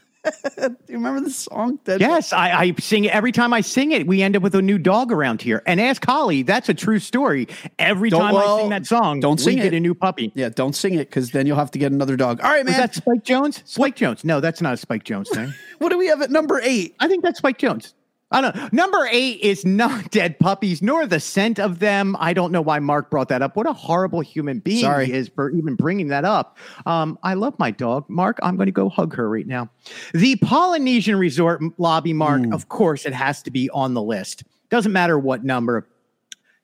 [0.57, 1.79] Do you remember the song?
[1.83, 4.05] Dead Yes, I, I sing it every time I sing it.
[4.07, 5.61] We end up with a new dog around here.
[5.65, 7.47] And ask Holly, that's a true story.
[7.79, 9.77] Every Don't- time well, I sing that song, don't sing we get it.
[9.77, 10.31] a new puppy.
[10.35, 12.41] Yeah, don't sing it because then you'll have to get another dog.
[12.41, 12.79] All right, Was man.
[12.81, 13.63] that Spike Jones?
[13.65, 14.23] Spike Jones.
[14.23, 15.53] No, that's not a Spike Jones thing.
[15.79, 16.95] what do we have at number eight?
[16.99, 17.93] I think that's Spike Jones.
[18.29, 18.69] I don't know.
[18.73, 22.15] Number eight is not dead puppies, nor the scent of them.
[22.19, 23.55] I don't know why Mark brought that up.
[23.55, 25.05] What a horrible human being Sorry.
[25.05, 26.57] he is for even bringing that up.
[26.85, 28.03] Um, I love my dog.
[28.09, 29.69] Mark, I'm going to go hug her right now.
[30.13, 32.53] The Polynesian Resort lobby, Mark, Hmm.
[32.53, 34.43] of course, it has to be on the list.
[34.69, 35.87] Doesn't matter what number.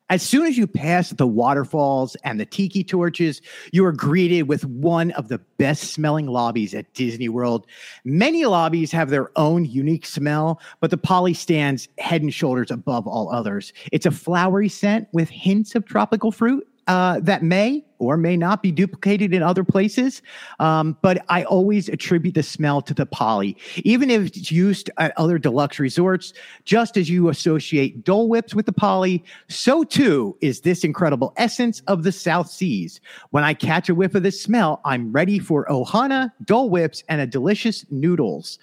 [0.10, 4.66] As soon as you pass the waterfalls and the tiki torches, you are greeted with
[4.66, 7.66] one of the best smelling lobbies at Disney World.
[8.04, 13.08] Many lobbies have their own unique smell, but the Poly stands head and shoulders above
[13.08, 13.72] all others.
[13.92, 18.62] It's a flowery scent with hints of tropical fruit uh, that may or may not
[18.62, 20.22] be duplicated in other places.
[20.60, 25.14] Um, but I always attribute the smell to the poly, even if it's used at
[25.18, 26.34] other deluxe resorts.
[26.66, 31.82] Just as you associate Dole Whips with the poly, so too is this incredible essence
[31.88, 33.00] of the South Seas.
[33.30, 37.22] When I catch a whiff of this smell, I'm ready for Ohana, Dole Whips, and
[37.22, 38.60] a delicious noodles.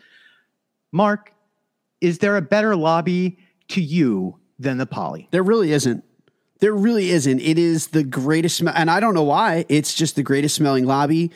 [0.93, 1.33] Mark,
[2.01, 5.29] is there a better lobby to you than the poly?
[5.31, 6.05] There really isn't.
[6.61, 7.41] There really isn't.
[7.41, 9.65] It is the greatest smell, and I don't know why.
[9.69, 11.31] It's just the greatest smelling lobby.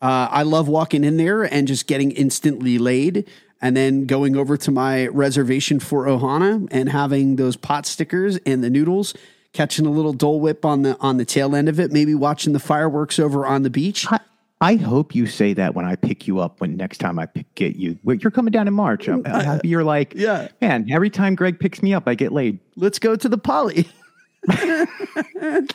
[0.00, 3.28] Uh, I love walking in there and just getting instantly laid,
[3.60, 8.62] and then going over to my reservation for Ohana and having those pot stickers and
[8.62, 9.14] the noodles,
[9.52, 12.52] catching a little Dole Whip on the on the tail end of it, maybe watching
[12.52, 14.06] the fireworks over on the beach.
[14.08, 14.20] I,
[14.60, 17.52] I hope you say that when I pick you up when next time I pick,
[17.56, 17.98] get you.
[18.04, 19.08] You're coming down in March.
[19.08, 20.48] I'm, I'm happy you're like, Yeah.
[20.60, 20.86] man.
[20.90, 22.60] Every time Greg picks me up, I get laid.
[22.76, 23.88] Let's go to the poly.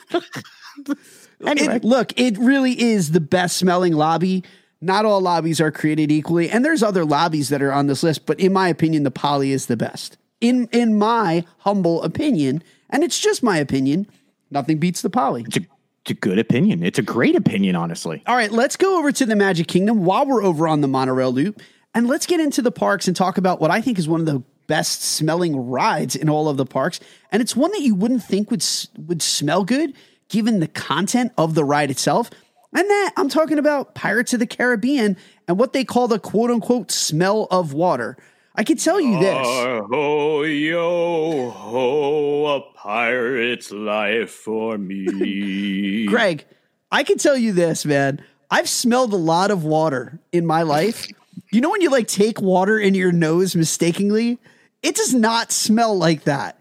[1.45, 1.75] Anyway.
[1.75, 4.43] It- look, it really is the best smelling lobby.
[4.81, 8.25] Not all lobbies are created equally, and there's other lobbies that are on this list,
[8.25, 10.17] but in my opinion, the poly is the best.
[10.41, 14.07] In in my humble opinion, and it's just my opinion,
[14.51, 15.43] nothing beats the poly.
[15.47, 15.61] It's a,
[16.01, 16.83] it's a good opinion.
[16.83, 18.23] It's a great opinion, honestly.
[18.25, 21.31] All right, let's go over to the Magic Kingdom while we're over on the monorail
[21.31, 21.61] loop,
[21.93, 24.25] and let's get into the parks and talk about what I think is one of
[24.25, 26.99] the best smelling rides in all of the parks,
[27.31, 28.65] and it's one that you wouldn't think would
[28.97, 29.93] would smell good
[30.29, 32.29] given the content of the ride itself.
[32.75, 35.15] And that I'm talking about Pirates of the Caribbean
[35.47, 38.17] and what they call the quote unquote smell of water.
[38.55, 39.47] I can tell you this.
[39.47, 46.05] Ho yo ho, a pirate's life for me.
[46.07, 46.45] Greg,
[46.91, 48.23] I can tell you this, man.
[48.51, 51.07] I've smelled a lot of water in my life.
[51.51, 54.37] You know when you like take water in your nose mistakenly?
[54.83, 56.59] It does not smell like that.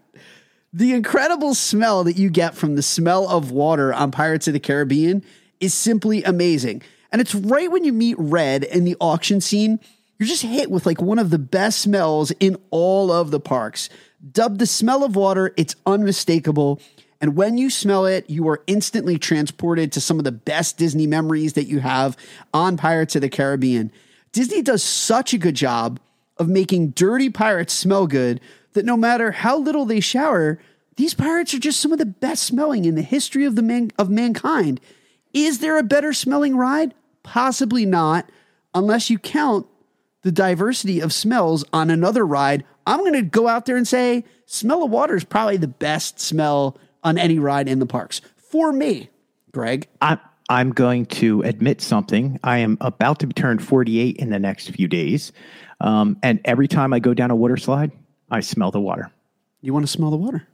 [0.71, 4.59] The incredible smell that you get from the smell of water on Pirates of the
[4.59, 5.23] Caribbean
[5.59, 6.81] is simply amazing.
[7.11, 9.79] And it's right when you meet Red in the auction scene,
[10.17, 13.89] you're just hit with like one of the best smells in all of the parks.
[14.31, 16.81] Dubbed the smell of water, it's unmistakable.
[17.19, 21.07] And when you smell it, you are instantly transported to some of the best Disney
[21.07, 22.17] memories that you have
[22.53, 23.91] on Pirates of the Caribbean.
[24.31, 25.99] Disney does such a good job
[26.37, 28.39] of making dirty pirates smell good
[28.73, 30.59] that no matter how little they shower,
[30.95, 33.91] these pirates are just some of the best smelling in the history of the man-
[33.97, 34.79] of mankind.
[35.33, 36.93] Is there a better smelling ride?
[37.23, 38.29] Possibly not,
[38.73, 39.67] unless you count
[40.23, 42.63] the diversity of smells on another ride.
[42.85, 46.19] I'm going to go out there and say smell of water is probably the best
[46.19, 49.09] smell on any ride in the parks for me.
[49.51, 50.19] Greg, I'm
[50.49, 52.39] I'm going to admit something.
[52.43, 55.31] I am about to turn 48 in the next few days,
[55.83, 57.91] um, and every time I go down a water slide,
[58.31, 59.11] I smell the water.
[59.61, 60.47] you want to smell the water?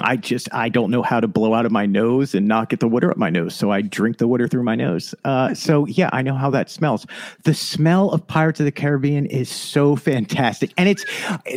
[0.00, 2.78] I just I don't know how to blow out of my nose and not get
[2.78, 5.12] the water up my nose, so I drink the water through my nose.
[5.24, 7.04] Uh, so yeah, I know how that smells.
[7.42, 11.04] The smell of Pirates of the Caribbean is so fantastic, and it's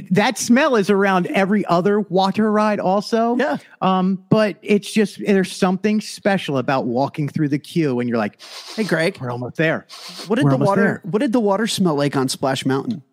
[0.09, 3.35] that smell is around every other water ride also.
[3.37, 3.57] Yeah.
[3.81, 8.41] Um, but it's just there's something special about walking through the queue, and you're like,
[8.75, 9.85] Hey, Greg, we're almost there.
[10.25, 10.81] what did We're the water?
[10.81, 11.01] there.
[11.03, 13.03] What did the water smell like on Splash Mountain?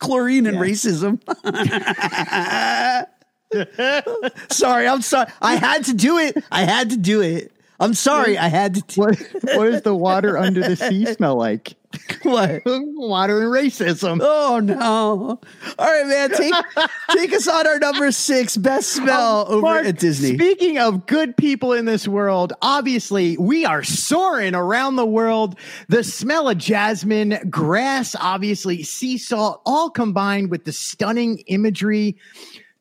[0.00, 1.20] Chlorine and racism.
[4.52, 5.30] sorry, I'm sorry.
[5.40, 6.42] I had to do it.
[6.50, 7.52] I had to do it.
[7.80, 8.36] I'm sorry.
[8.36, 8.82] I had to.
[8.82, 11.74] Do What what does the water under the sea smell like?
[12.22, 12.62] what?
[12.66, 14.20] Water and racism.
[14.22, 15.40] Oh no!
[15.78, 16.30] All right, man.
[16.30, 16.54] Take
[17.16, 20.34] take us on our number six best um, smell over Mark, at Disney.
[20.34, 25.58] Speaking of good people in this world, obviously we are soaring around the world.
[25.88, 32.16] The smell of jasmine, grass, obviously sea salt, all combined with the stunning imagery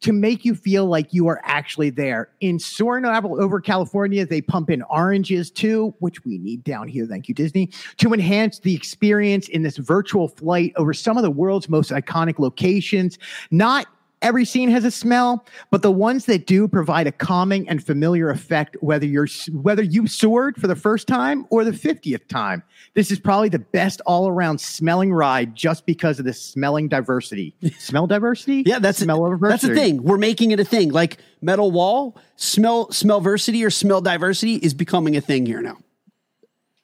[0.01, 2.29] to make you feel like you are actually there.
[2.39, 7.05] In over over California, they pump in oranges too, which we need down here.
[7.05, 11.31] Thank you, Disney, to enhance the experience in this virtual flight over some of the
[11.31, 13.17] world's most iconic locations.
[13.51, 13.87] Not
[14.21, 18.29] Every scene has a smell, but the ones that do provide a calming and familiar
[18.29, 22.61] effect whether you're whether you soared for the first time or the 50th time.
[22.95, 27.55] This is probably the best all-around smelling ride just because of the smelling diversity.
[27.79, 28.63] Smell diversity?
[28.65, 29.67] Yeah, that's smell a, diversity.
[29.73, 30.03] That's the thing.
[30.03, 30.91] We're making it a thing.
[30.91, 35.77] Like metal wall, smell smellversity or smell diversity is becoming a thing here now.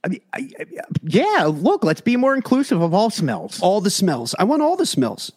[0.06, 0.66] I mean, I- I-
[1.04, 3.60] yeah, look, let's be more inclusive of all smells.
[3.60, 4.36] All the smells.
[4.40, 5.32] I want all the smells.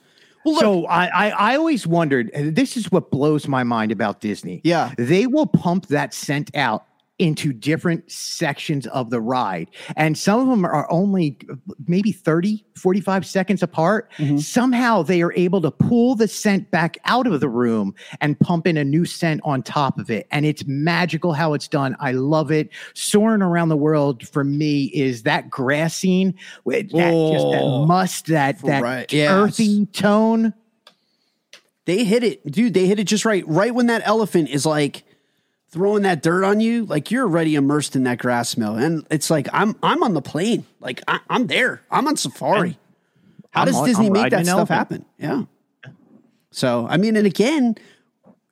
[0.56, 2.30] So I, I I always wondered.
[2.34, 4.60] and This is what blows my mind about Disney.
[4.64, 4.92] Yeah.
[4.98, 6.84] they will pump that scent out
[7.18, 11.36] into different sections of the ride and some of them are only
[11.88, 14.38] maybe 30 45 seconds apart Mm-hmm.
[14.38, 18.66] somehow they are able to pull the scent back out of the room and pump
[18.66, 22.12] in a new scent on top of it and it's magical how it's done i
[22.12, 27.50] love it soaring around the world for me is that grass scene with that, just
[27.50, 29.12] that Oh, must that that right.
[29.12, 29.30] Yes.
[29.30, 30.54] earthy tone
[31.86, 32.74] They hit it, dude.
[32.74, 33.42] They hit it just right.
[33.48, 35.04] Right when that elephant is like
[35.70, 39.30] throwing that dirt on you, like you're already immersed in that grass smell, and it's
[39.30, 41.82] like I'm I'm on the plane, like I, I'm there.
[41.90, 42.78] I'm on safari.
[43.50, 44.78] How I'm does on- Disney I'm make that stuff elephant.
[44.78, 45.04] happen?
[45.18, 45.92] Yeah.
[46.50, 47.76] So I mean, and again,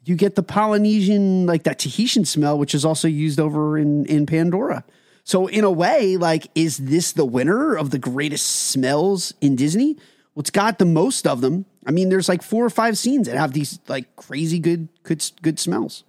[0.05, 4.27] you get the Polynesian, like that Tahitian smell, which is also used over in in
[4.27, 4.85] Pandora.
[5.25, 9.95] So in a way, like, is this the winner of the greatest smells in Disney?
[10.35, 11.65] Well, it's got the most of them.
[11.85, 15.25] I mean, there's like four or five scenes that have these like crazy good good
[15.43, 16.05] good smells.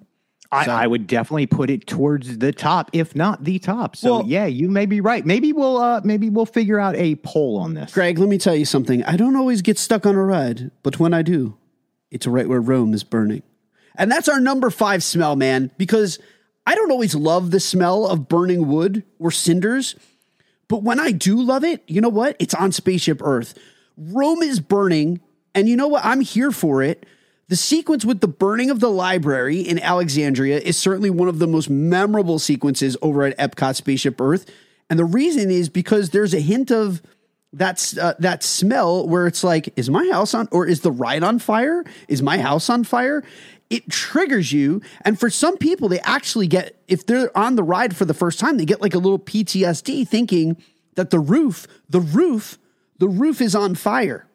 [0.51, 3.95] I, So- I would definitely put it towards the top, if not the top.
[3.95, 5.25] So Well- yeah, you may be right.
[5.25, 7.93] Maybe we'll uh maybe we'll figure out a poll on this.
[7.93, 9.03] Greg, let me tell you something.
[9.03, 11.57] I don't always get stuck on a ride, but when I do,
[12.11, 13.43] it's right where Rome is burning.
[13.95, 16.19] And that's our number five smell, man, because
[16.65, 19.95] I don't always love the smell of burning wood or cinders.
[20.69, 22.35] But when I do love it, you know what?
[22.39, 23.57] It's on Spaceship Earth.
[23.97, 25.19] Rome is burning.
[25.55, 26.05] And you know what?
[26.05, 27.05] I'm here for it.
[27.49, 31.47] The sequence with the burning of the library in Alexandria is certainly one of the
[31.47, 34.45] most memorable sequences over at Epcot Spaceship Earth.
[34.89, 37.01] And the reason is because there's a hint of
[37.53, 41.23] that's uh, that smell where it's like, is my house on, or is the ride
[41.23, 41.85] on fire?
[42.09, 43.23] Is my house on fire?
[43.69, 47.95] It triggers you, and for some people, they actually get if they're on the ride
[47.95, 50.57] for the first time, they get like a little PTSD, thinking
[50.95, 52.57] that the roof, the roof,
[52.97, 54.27] the roof is on fire.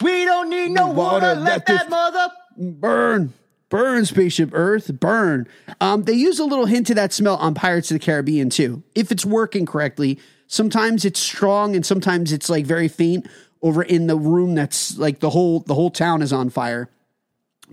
[0.00, 1.34] We don't need no Water, water.
[1.40, 2.28] let Let this- that mother.
[2.58, 3.32] Burn.
[3.68, 4.98] Burn spaceship earth.
[5.00, 5.48] Burn.
[5.80, 8.82] Um, they use a little hint of that smell on pirates of the caribbean too.
[8.94, 13.26] If it's working correctly sometimes it's strong and sometimes it's like very faint
[13.62, 16.88] over in the room that's like the whole the whole town is on fire.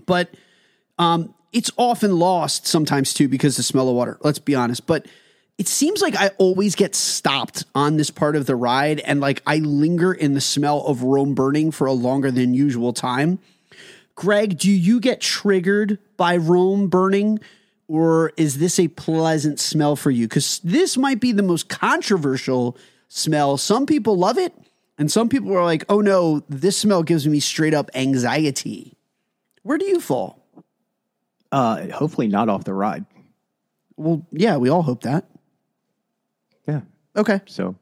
[0.06, 0.30] But
[0.98, 4.86] um, it's often lost sometimes too because the smell of water let's be honest.
[4.86, 5.06] But
[5.56, 9.40] it seems like i always get stopped on this part of the ride and like
[9.46, 13.38] i linger in the smell of rome burning for a longer than usual time
[14.14, 17.40] Greg, do you get triggered by Rome burning,
[17.88, 20.28] or is this a pleasant smell for you?
[20.28, 22.76] Because this might be the most controversial
[23.08, 23.56] smell.
[23.56, 24.54] Some people love it,
[24.98, 28.96] and some people are like, oh no, this smell gives me straight up anxiety.
[29.62, 30.38] Where do you fall?
[31.50, 33.04] Uh, hopefully not off the ride.
[33.96, 35.24] Well, yeah, we all hope that.
[36.66, 36.80] Yeah.
[37.16, 37.40] Okay.
[37.46, 37.76] So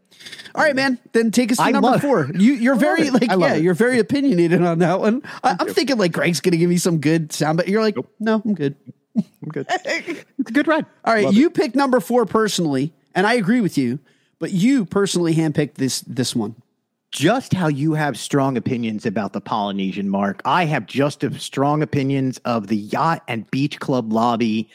[0.54, 0.98] All right, man.
[1.12, 2.30] Then take us to I number love- four.
[2.34, 3.12] You, you're very it.
[3.12, 3.62] like, yeah, it.
[3.62, 5.22] you're very opinionated on that one.
[5.42, 7.96] I, I'm thinking like Greg's going to give me some good sound, but you're like,
[8.20, 8.76] no, I'm good.
[9.16, 9.66] I'm good.
[9.70, 10.86] it's a good ride.
[11.04, 13.98] All right, Love you picked number four personally, and I agree with you.
[14.38, 16.56] But you personally handpicked this this one.
[17.12, 21.80] just how you have strong opinions about the Polynesian mark, I have just as strong
[21.82, 24.68] opinions of the yacht and beach club lobby.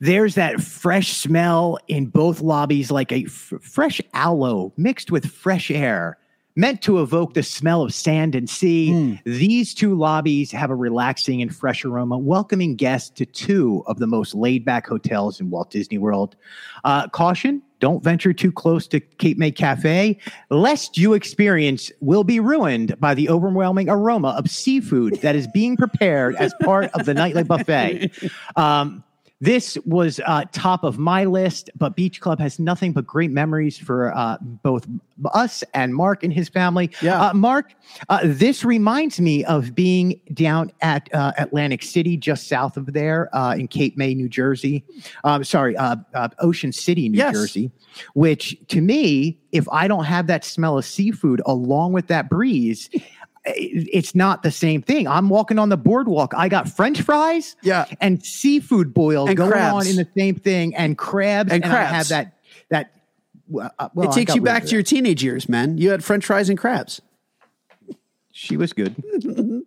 [0.00, 5.70] There's that fresh smell in both lobbies, like a f- fresh aloe mixed with fresh
[5.70, 6.18] air,
[6.54, 9.20] meant to evoke the smell of sand and sea.
[9.24, 14.06] These two lobbies have a relaxing and fresh aroma, welcoming guests to two of the
[14.06, 16.36] most laid back hotels in Walt Disney World.
[16.84, 20.18] Uh, caution don't venture too close to Cape May Cafe,
[20.50, 25.76] lest you experience will be ruined by the overwhelming aroma of seafood that is being
[25.76, 28.10] prepared as part of the nightly buffet.
[28.56, 29.04] Um,
[29.40, 33.78] this was uh, top of my list, but Beach Club has nothing but great memories
[33.78, 34.86] for uh, both
[35.32, 36.90] us and Mark and his family.
[37.00, 37.20] Yeah.
[37.28, 37.74] Uh, Mark,
[38.08, 43.34] uh, this reminds me of being down at uh, Atlantic City, just south of there
[43.34, 44.84] uh, in Cape May, New Jersey.
[45.22, 47.32] Um, sorry, uh, uh, Ocean City, New Yes.
[47.32, 47.70] Jersey.
[48.14, 52.90] Which to me, if I don't have that smell of seafood along with that breeze,
[53.56, 55.06] it's not the same thing.
[55.08, 56.34] I'm walking on the boardwalk.
[56.36, 57.86] I got French fries, Yeah.
[58.00, 59.74] and seafood boil And going crabs.
[59.74, 61.92] on in the same thing, and crabs, And I crabs.
[61.92, 62.34] have that
[62.70, 62.92] that.
[63.48, 65.78] well, uh, it takes you back to your teenage years, man.
[65.78, 67.00] You had French fries and crabs.
[68.32, 68.94] She was good.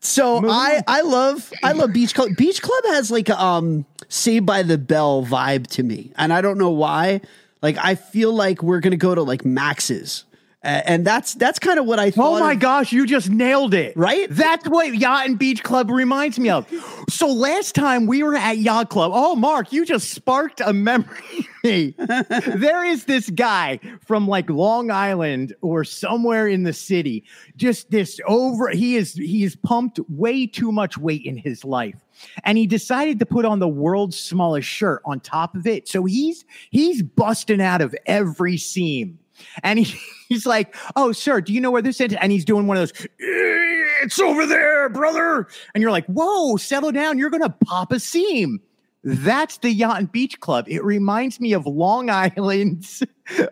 [0.00, 2.30] So I I love I love Beach Club.
[2.36, 6.40] Beach Club has like a, um Saved by the Bell vibe to me, and I
[6.42, 7.20] don't know why.
[7.62, 10.24] Like I feel like we're gonna go to like Max's
[10.64, 12.36] and that's that's kind of what I oh thought.
[12.36, 13.96] Oh my of- gosh, you just nailed it.
[13.96, 14.28] Right?
[14.30, 16.66] That's what Yacht and Beach Club reminds me of.
[17.10, 21.48] So last time we were at Yacht Club, oh Mark, you just sparked a memory.
[21.64, 27.24] there is this guy from like Long Island or somewhere in the city.
[27.56, 31.96] Just this over he is he is pumped way too much weight in his life.
[32.44, 35.88] And he decided to put on the world's smallest shirt on top of it.
[35.88, 39.18] So he's he's busting out of every seam.
[39.62, 42.66] And he, he's like, "Oh, sir, do you know where this is?" And he's doing
[42.66, 43.06] one of those.
[43.18, 45.48] It's over there, brother.
[45.74, 47.18] And you're like, "Whoa, settle down.
[47.18, 48.60] You're gonna pop a seam."
[49.04, 50.66] That's the Yacht and Beach Club.
[50.68, 53.02] It reminds me of Long Island's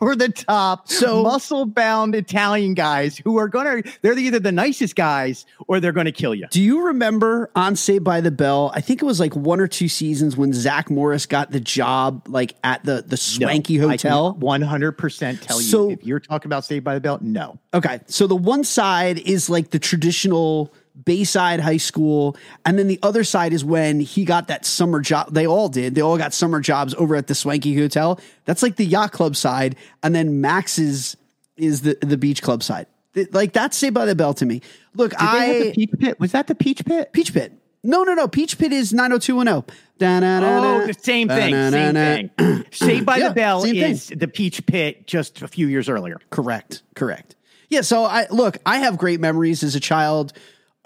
[0.00, 3.82] over the top, So- muscle bound Italian guys who are gonna.
[4.02, 6.46] They're either the nicest guys or they're gonna kill you.
[6.50, 8.70] Do you remember on Saved by the Bell?
[8.74, 12.26] I think it was like one or two seasons when Zach Morris got the job,
[12.28, 14.34] like at the the swanky hotel.
[14.34, 17.18] One hundred percent tell you So- if you're talking about Saved by the Bell.
[17.22, 20.72] No, Okay, so the one side is like the traditional
[21.04, 25.32] Bayside High School, and then the other side is when he got that summer job.
[25.32, 25.94] They all did.
[25.94, 28.20] They all got summer jobs over at the Swanky Hotel.
[28.44, 31.16] That's like the yacht club side, and then Max's
[31.56, 32.86] is the the beach club side.
[33.32, 34.60] Like that's Saved by the Bell to me.
[34.94, 36.20] Look, Did they have I the Peach Pit.
[36.20, 37.12] Was that the Peach Pit?
[37.12, 37.52] Peach Pit.
[37.82, 38.28] No, no, no.
[38.28, 39.64] Peach Pit is nine hundred two one oh.
[39.98, 40.42] zero.
[40.42, 41.54] Oh, the same thing.
[41.70, 42.64] Same thing.
[42.70, 43.92] Saved by Yeah, the Bell same thing.
[43.92, 46.20] is the Peach Pit just a few years earlier.
[46.30, 46.82] Correct.
[46.94, 47.34] Correct.
[47.68, 47.82] Yeah.
[47.82, 48.58] So I look.
[48.66, 50.32] I have great memories as a child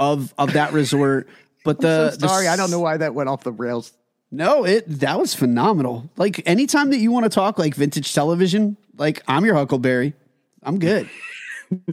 [0.03, 1.29] of of that resort.
[1.65, 3.93] But the so the sorry, I s- don't know why that went off the rails.
[4.31, 6.11] No, it that was phenomenal.
[6.17, 10.15] Like anytime that you want to talk like vintage television, like I'm your Huckleberry.
[10.63, 11.09] I'm good.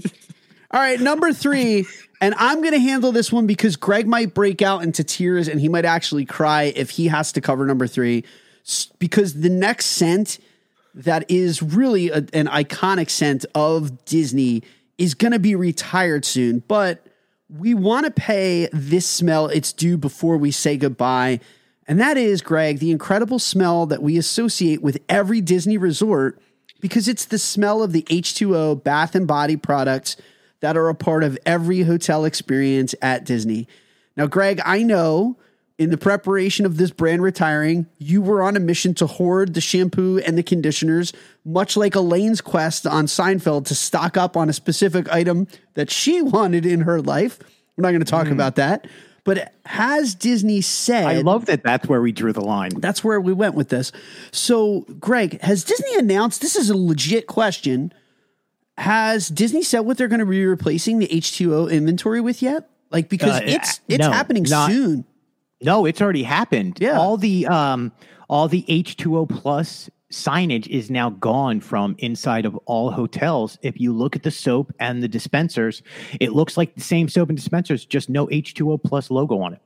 [0.72, 1.88] All right, number three,
[2.22, 5.60] and I'm going to handle this one because Greg might break out into tears and
[5.60, 8.24] he might actually cry if he has to cover number three,
[9.00, 10.38] because the next scent
[10.94, 14.62] that is really a, an iconic scent of Disney
[15.00, 17.04] is going to be retired soon, but
[17.50, 21.40] we want to pay this smell its due before we say goodbye.
[21.88, 26.40] And that is, Greg, the incredible smell that we associate with every Disney resort
[26.80, 30.16] because it's the smell of the H2O bath and body products
[30.60, 33.68] that are a part of every hotel experience at Disney.
[34.16, 35.38] Now, Greg, I know
[35.80, 39.62] in the preparation of this brand retiring, you were on a mission to hoard the
[39.62, 41.14] shampoo and the conditioners,
[41.46, 46.22] much like Elaine's quest on Seinfeld to stock up on a specific item that she
[46.36, 47.40] wanted in her life.
[47.78, 48.88] We're not going to talk about that.
[49.24, 52.72] But has Disney said I love that that's where we drew the line.
[52.80, 53.92] that's where we went with this.
[54.32, 57.94] So, Greg, has Disney announced this is a legit question?
[58.78, 62.70] Has Disney said what they're going to be replacing the H2O inventory with yet?
[62.92, 65.06] Like because Uh, it's it's no, happening not- soon.
[65.62, 66.78] No, it's already happened.
[66.80, 66.98] Yeah.
[66.98, 67.92] All the um
[68.30, 73.58] all the H2O plus signage is now gone from inside of all hotels.
[73.62, 75.82] If you look at the soap and the dispensers,
[76.20, 79.62] it looks like the same soap and dispensers, just no H2O plus logo on it.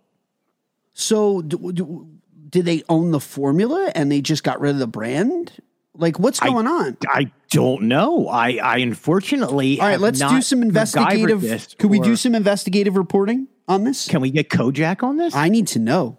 [0.93, 2.07] So, do, do,
[2.49, 5.53] did they own the formula and they just got rid of the brand?
[5.95, 6.97] Like, what's I- going on?
[7.07, 8.27] I don't know.
[8.27, 11.41] I I unfortunately All right, let's do some investigative.
[11.77, 14.07] Could we do some investigative reporting on this?
[14.07, 15.36] Can we get Kojak on this?
[15.36, 16.18] I need to know.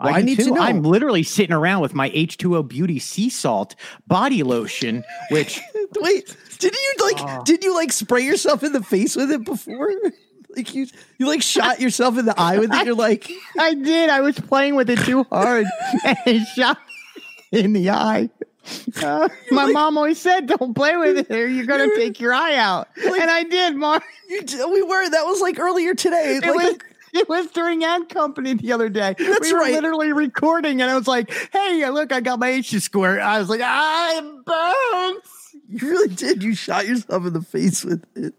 [0.00, 0.62] Well, I do need to know.
[0.62, 3.74] I'm literally sitting around with my H2O Beauty Sea Salt
[4.06, 5.60] body lotion, which
[6.00, 7.20] Wait, did you like?
[7.20, 7.42] Ah.
[7.42, 9.90] did you like spray yourself in the face with it before?
[10.56, 12.84] Like you, you like shot yourself in the eye with it.
[12.84, 14.10] You're like, I did.
[14.10, 15.64] I was playing with it too hard
[16.04, 16.76] and it shot
[17.52, 18.30] in the eye.
[19.02, 22.56] Uh, my mom always said, "Don't play with it, or you're gonna take your eye
[22.56, 24.02] out." and I did, Mark.
[24.28, 25.10] we were.
[25.10, 26.40] That was like earlier today.
[26.42, 26.78] It like, was.
[27.12, 29.16] It was during ad company the other day.
[29.18, 29.72] That's we were right.
[29.72, 33.48] literally recording, and I was like, "Hey, look, I got my H square." I was
[33.48, 36.42] like, "I burns." you really did.
[36.42, 38.34] You shot yourself in the face with it.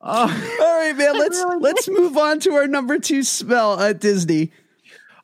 [0.00, 1.14] Oh, All right, man.
[1.18, 4.50] Let's really let's move on to our number two spell at Disney.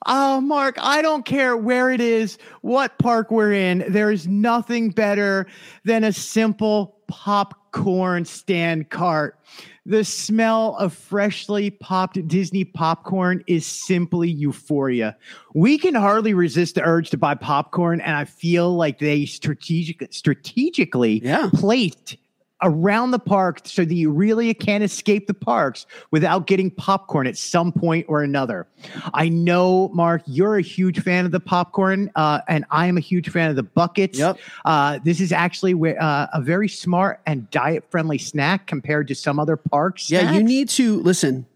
[0.06, 3.84] Oh, Mark, I don't care where it is, what park we're in.
[3.88, 5.46] There is nothing better
[5.84, 9.38] than a simple popcorn stand cart.
[9.86, 15.16] The smell of freshly popped Disney popcorn is simply euphoria.
[15.54, 20.06] We can hardly resist the urge to buy popcorn, and I feel like they strategic,
[20.12, 21.48] strategically Yeah.
[21.54, 22.18] placed
[22.62, 27.36] around the park so that you really can't escape the parks without getting popcorn at
[27.36, 28.66] some point or another.
[29.14, 33.00] I know, Mark, you're a huge fan of the popcorn, uh, and I am a
[33.00, 34.18] huge fan of the buckets.
[34.18, 34.38] Yep.
[34.64, 39.14] Uh, this is actually where, uh, a very smart and diet friendly snack compared to
[39.14, 40.10] some other parks.
[40.10, 41.46] Yeah, you need to listen.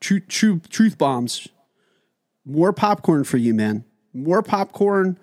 [0.00, 1.48] True, true, truth bombs.
[2.44, 3.84] More popcorn for you, man.
[4.14, 5.18] More popcorn,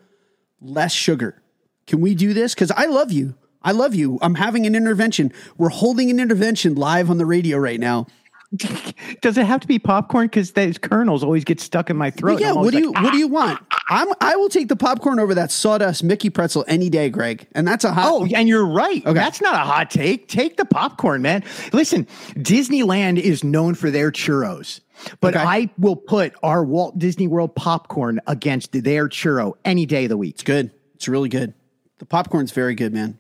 [0.62, 1.42] less sugar.
[1.86, 2.54] Can we do this?
[2.54, 4.18] Because I love you, I love you.
[4.22, 5.34] I'm having an intervention.
[5.58, 8.08] We're holding an intervention live on the radio right now.
[9.22, 10.26] Does it have to be popcorn?
[10.26, 12.40] Because those kernels always get stuck in my throat.
[12.40, 13.30] Yeah, what do you like, what do you ah!
[13.30, 13.60] want?
[13.90, 17.48] I'm I will take the popcorn over that sawdust Mickey pretzel any day, Greg.
[17.54, 19.06] And that's a hot Oh, and you're right.
[19.06, 19.14] Okay.
[19.14, 20.28] That's not a hot take.
[20.28, 21.44] Take the popcorn, man.
[21.74, 24.80] Listen, Disneyland is known for their churros,
[25.22, 25.46] but Okay.
[25.46, 30.18] I will put our Walt Disney World popcorn against their churro any day of the
[30.18, 30.36] week.
[30.36, 30.72] It's good.
[30.96, 31.54] It's really good.
[32.00, 33.20] The popcorn's very good, man.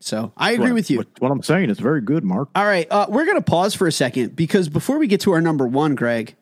[0.00, 1.04] So I agree with you.
[1.18, 2.50] What, I'm saying is very good, Mark.
[2.54, 5.32] All right, uh, we're going to pause for a second because before we get to
[5.32, 6.36] our number one, Greg,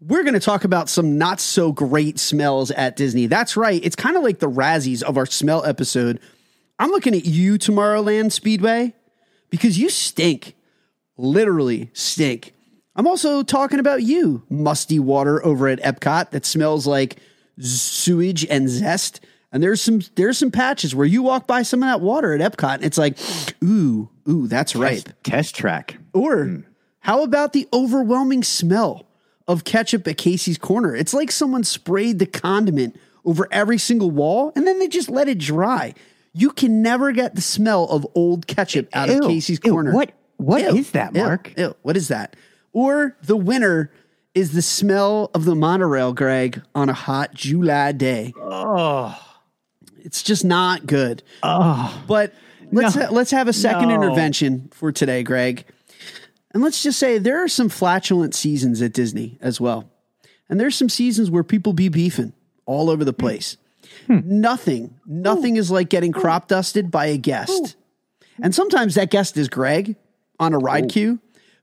[0.00, 3.26] we're going to talk about some not so great smells at Disney.
[3.26, 3.84] That's right.
[3.84, 6.20] It's kind of like the Razzies of our smell episode.
[6.78, 8.94] I'm looking at you, Tomorrowland Speedway,
[9.50, 10.54] because you stink.
[11.16, 12.54] Literally stink.
[12.94, 17.18] I'm also talking about you, musty water over at Epcot that smells like
[17.58, 19.20] sewage and zest.
[19.50, 22.40] And there's some there's some patches where you walk by some of that water at
[22.40, 23.18] Epcot and it's like,
[23.64, 25.04] ooh, ooh, that's right.
[25.04, 25.96] Test, test track.
[26.12, 26.60] Or hmm.
[27.00, 29.06] how about the overwhelming smell
[29.46, 30.94] of ketchup at Casey's Corner?
[30.94, 35.28] It's like someone sprayed the condiment over every single wall and then they just let
[35.28, 35.94] it dry.
[36.34, 39.92] You can never get the smell of old ketchup out Ew, of Casey's ew, Corner.
[39.92, 41.52] what- what what is is that, Mark?
[41.56, 42.36] Ew, what is that?
[42.72, 43.90] Or the winner
[44.34, 48.32] is the smell of the monorail, Greg, on a hot July day.
[48.40, 49.18] Oh,
[50.08, 51.22] It's just not good.
[51.42, 52.02] oh.
[52.08, 52.32] But
[52.72, 53.02] let's No.
[53.06, 53.94] ha- let's have a second No.
[53.96, 55.66] intervention for today, Greg.
[56.54, 59.84] And let's just say there are some flatulent seasons at Disney as well.
[60.48, 62.32] And there's some seasons where people be beefing
[62.64, 63.58] all over the place.
[64.08, 67.76] Nothing, nothing is like getting crop dusted by a guest.
[68.42, 69.94] And sometimes that guest is Greg
[70.40, 71.18] on a ride queue.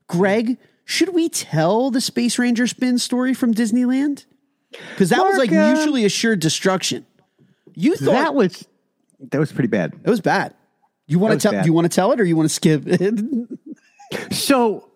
[0.06, 4.24] Greg, should we tell the Space Ranger spin story from Disneyland?
[4.90, 7.06] Because that was like uh, mutually assured destruction.
[7.76, 8.66] You thought that was
[9.30, 9.94] that was pretty bad.
[10.02, 10.54] it was bad.
[11.06, 11.52] You want to tell?
[11.52, 11.62] bad.
[11.62, 13.24] Do you want to tell it, or you want to skip it?
[14.30, 14.88] So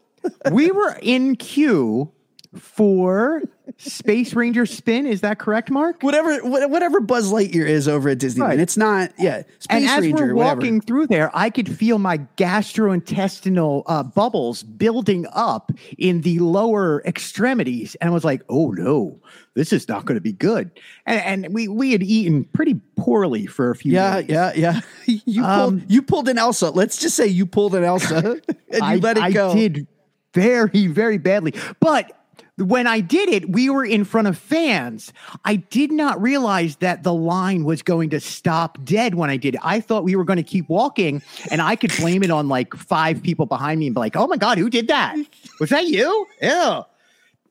[0.52, 2.12] we were in queue
[2.58, 3.42] for
[3.78, 5.06] Space Ranger Spin.
[5.06, 6.02] Is that correct, Mark?
[6.02, 8.60] whatever, whatever Buzz Lightyear is over at Disneyland, Right.
[8.60, 9.12] it's not.
[9.18, 10.56] Yeah, Space and as Ranger, we're whatever.
[10.60, 17.02] walking through there, I could feel my gastrointestinal uh, bubbles building up in the lower
[17.04, 19.20] extremities, and I was like, "Oh no,
[19.54, 20.70] this is not going to be good."
[21.06, 23.92] And, and we we had eaten pretty poorly for a few.
[23.92, 24.30] Yeah, days.
[24.30, 24.80] yeah, yeah.
[25.24, 26.70] You pulled, Um, you pulled an Elsa.
[26.70, 28.16] Let's just say you pulled an Elsa
[28.48, 29.54] and you I, let it I go.
[29.54, 29.86] did
[30.34, 31.54] very, very badly.
[31.80, 32.12] But
[32.60, 35.12] when I did it, we were in front of fans.
[35.44, 39.54] I did not realize that the line was going to stop dead when I did
[39.54, 39.60] it.
[39.62, 42.74] I thought we were going to keep walking and I could blame it on like
[42.74, 45.16] five people behind me and be like, oh my God, who did that?
[45.58, 46.26] Was that you?
[46.40, 46.82] Yeah.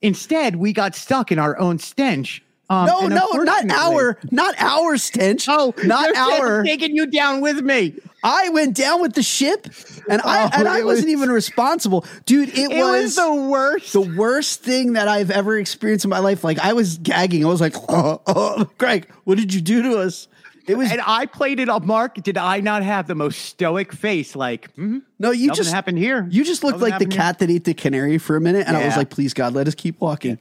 [0.01, 2.43] Instead, we got stuck in our own stench.
[2.69, 5.47] Um, No, no, not our, not our stench.
[5.49, 6.63] Oh, not our.
[6.63, 7.95] taking you down with me.
[8.23, 9.67] I went down with the ship,
[10.09, 12.49] and I Oh, and I wasn't was- even responsible, dude.
[12.49, 13.93] It, It was the worst.
[13.93, 16.43] the worst thing that I've ever experienced in my life.
[16.43, 17.45] Like I was gagging.
[17.45, 20.27] I was like, oh, oh, Greg, what did you do to us?
[20.69, 21.83] It was and I played it up.
[21.83, 24.35] Mark, did I not have the most stoic face?
[24.35, 26.27] Like, mhm, no, you just happened here.
[26.29, 28.77] You just looked Nothing like the cat that ate the canary for a minute, and
[28.77, 30.37] I was like, please God, let us keep walking.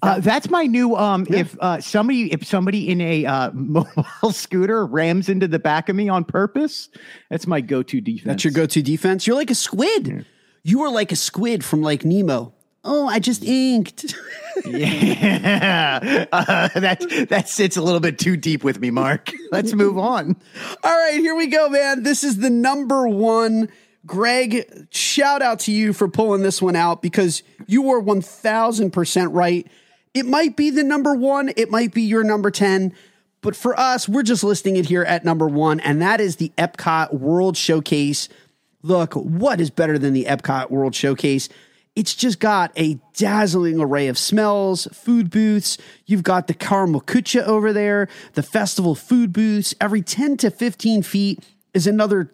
[0.00, 0.94] Uh, that's my new.
[0.94, 5.88] Um, if uh, somebody, if somebody in a uh, mobile scooter rams into the back
[5.88, 6.88] of me on purpose,
[7.28, 8.24] that's my go-to defense.
[8.24, 9.26] That's your go-to defense.
[9.26, 10.24] You're like a squid.
[10.62, 12.53] You were like a squid from like Nemo.
[12.84, 14.14] Oh, I just inked.
[14.64, 19.32] Yeah, uh, that that sits a little bit too deep with me, Mark.
[19.50, 20.36] Let's move on.
[20.84, 22.04] All right, here we go, man.
[22.04, 23.68] This is the number one.
[24.06, 29.66] Greg, shout out to you for pulling this one out because you were 1000% right.
[30.14, 32.94] It might be the number one, it might be your number 10,
[33.40, 36.52] but for us, we're just listing it here at number one, and that is the
[36.56, 38.28] Epcot World Showcase.
[38.82, 41.48] Look, what is better than the Epcot World Showcase?
[41.96, 45.78] It's just got a dazzling array of smells, food booths.
[46.06, 49.74] You've got the Karamell-Küche over there, the festival food booths.
[49.80, 52.32] Every 10 to 15 feet is another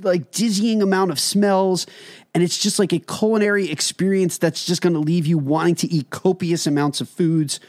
[0.00, 1.86] like dizzying amount of smells.
[2.34, 5.92] And it's just like a culinary experience that's just going to leave you wanting to
[5.92, 7.60] eat copious amounts of foods.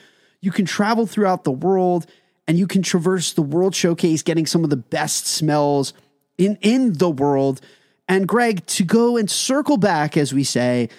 [0.42, 2.08] You can travel throughout the world
[2.48, 5.94] and you can traverse the World Showcase getting some of the best smells
[6.38, 7.62] in, in the world.
[8.08, 10.90] And Greg, to go and circle back, as we say,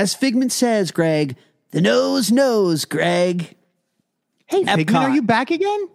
[0.00, 1.36] as Figment says, Greg,
[1.70, 3.56] the nose knows, Greg.
[4.46, 5.88] Hey, Figment, are you back again?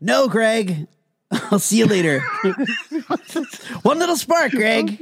[0.00, 0.86] No, Greg.
[1.50, 2.20] I'll see you later.
[3.82, 4.98] One little spark, Greg.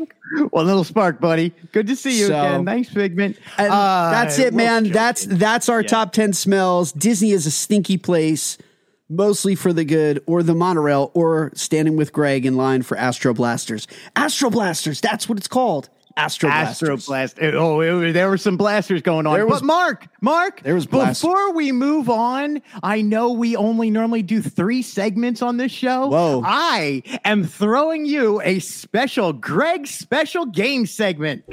[0.50, 1.52] One little spark, buddy.
[1.72, 2.64] Good to see you So- again.
[2.66, 3.36] Thanks, Figment.
[3.58, 4.90] Uh, that's it, man.
[4.90, 6.92] That's that's our top ten smells.
[6.92, 8.58] Disney is a stinky place.
[9.12, 13.34] Mostly for the Good, or The Monorail, or Standing with Greg in line for Astro
[13.34, 13.88] Blasters.
[14.14, 15.88] Astro Blasters, that's what it's called.
[16.16, 16.88] Astro Blasters.
[16.88, 17.38] Astro Blast.
[17.40, 19.34] Oh, it- there were some blasters going on.
[19.34, 23.56] There was- but Mark, Mark, There was blast- before we move on, I know we
[23.56, 26.08] only normally do three segments on this show.
[26.08, 26.42] Whoa.
[26.44, 31.44] I am throwing you a special Greg special game segment.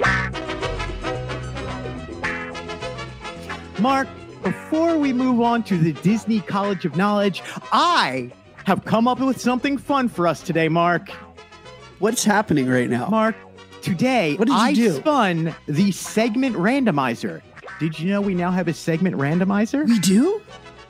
[3.80, 4.08] Mark,
[4.44, 8.32] before we move on to the Disney College of Knowledge, I
[8.66, 11.10] have come up with something fun for us today, Mark.
[12.00, 13.08] What's happening right now?
[13.10, 13.36] Mark,
[13.88, 14.92] today What did you I do?
[14.94, 17.42] spun the segment randomizer.
[17.80, 19.86] Did you know we now have a segment randomizer?
[19.88, 20.42] We do?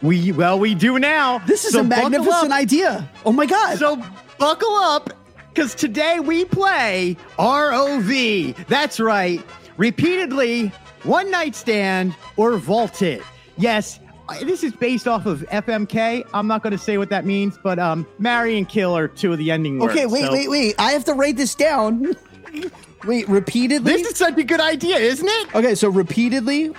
[0.01, 1.39] We well, we do now.
[1.39, 3.09] This is So a magnificent idea.
[3.25, 3.77] Oh my God.
[3.77, 4.01] So
[4.37, 5.09] buckle up,
[5.49, 8.67] because today we play ROV.
[8.67, 9.41] That's right.
[9.77, 10.67] Repeatedly,
[11.03, 13.21] one night stand or vault it.
[13.57, 13.99] Yes,
[14.41, 16.27] this is based off of FMK.
[16.33, 19.31] I'm not going to say what that means, but um, marry and kill are two
[19.33, 19.93] of the ending words.
[19.93, 20.75] okay, wait, So- wait, wait.
[20.77, 22.13] I have to write this down.
[23.05, 23.91] wait, repeatedly?
[23.93, 25.55] This is such a good idea, isn't it?
[25.55, 26.73] okay, so repeatedly,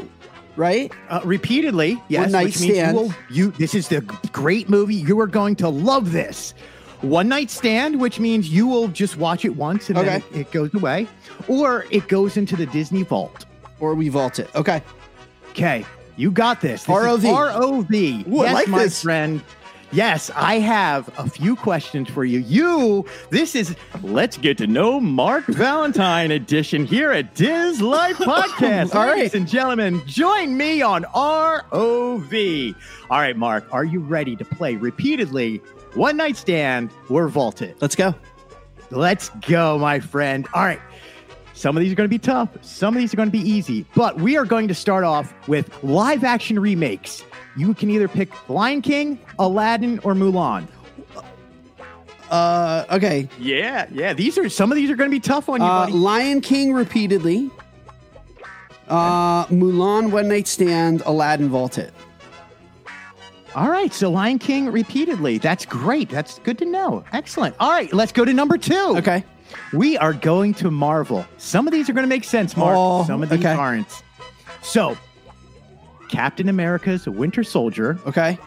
[0.57, 0.93] right?
[1.09, 2.31] Uh, repeatedly, yes.
[2.31, 2.97] night which means stand.
[2.97, 3.51] You, will, you.
[3.53, 4.01] This is the
[4.33, 4.95] great movie.
[4.97, 6.55] You are going to love this.
[7.01, 10.17] One night stand, which means you will just watch it once and then Okay.
[10.33, 11.07] it, it goes away,
[11.47, 13.45] or it goes into the Disney vault.
[13.79, 14.53] Or we vault it.
[14.57, 14.83] Okay.
[15.51, 16.83] Okay, you got this.
[16.85, 17.21] This ROV.
[17.23, 18.27] ROV.
[18.29, 19.03] Ooh, yes, like my this.
[19.03, 19.43] friend.
[19.91, 22.41] Yes, I have a few questions for you.
[22.41, 28.95] You, this is Let's Get to Know Mark Valentine edition here at Dis Life Podcast.
[28.95, 29.17] All right.
[29.17, 32.75] Ladies and gentlemen, join me on ROV.
[33.09, 35.63] All right, Mark, are you ready to play repeatedly
[35.95, 37.75] one night stand we're vaulted.
[37.81, 38.15] Let's go.
[38.91, 40.47] Let's go, my friend.
[40.53, 40.81] All right.
[41.55, 42.51] Some of these are going to be tough.
[42.63, 43.85] Some of these are going to be easy.
[43.95, 47.25] But we are going to start off with live action remakes.
[47.59, 50.69] You can either pick Lion King, Aladdin, or Mulan.
[52.31, 53.29] Uh, okay.
[53.39, 54.13] Yeah, yeah.
[54.13, 55.93] These are some of these are going to be tough on you, Uh, buddy.
[55.93, 57.51] Lion King repeatedly.
[58.87, 61.93] Uh, Mulan, One Night Stand, Aladdin, Vault It.
[63.55, 65.39] All right, so Lion King repeatedly.
[65.39, 66.09] That's great.
[66.11, 67.03] That's good to know.
[67.13, 67.57] Excellent.
[67.59, 68.95] All right, let's go to number two.
[68.99, 69.25] Okay.
[69.73, 71.27] We are going to Marvel.
[71.39, 72.75] Some of these are going to make sense, Mark.
[72.79, 73.55] Oh, Some of these okay.
[73.55, 74.03] aren't.
[74.63, 74.97] So,
[76.09, 78.39] Captain America's Winter Soldier, Okay.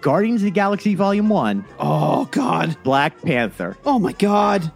[0.00, 2.76] Guardians of the Galaxy Volume 1, Oh, God.
[2.84, 3.76] Black Panther.
[3.84, 4.70] Oh, my God.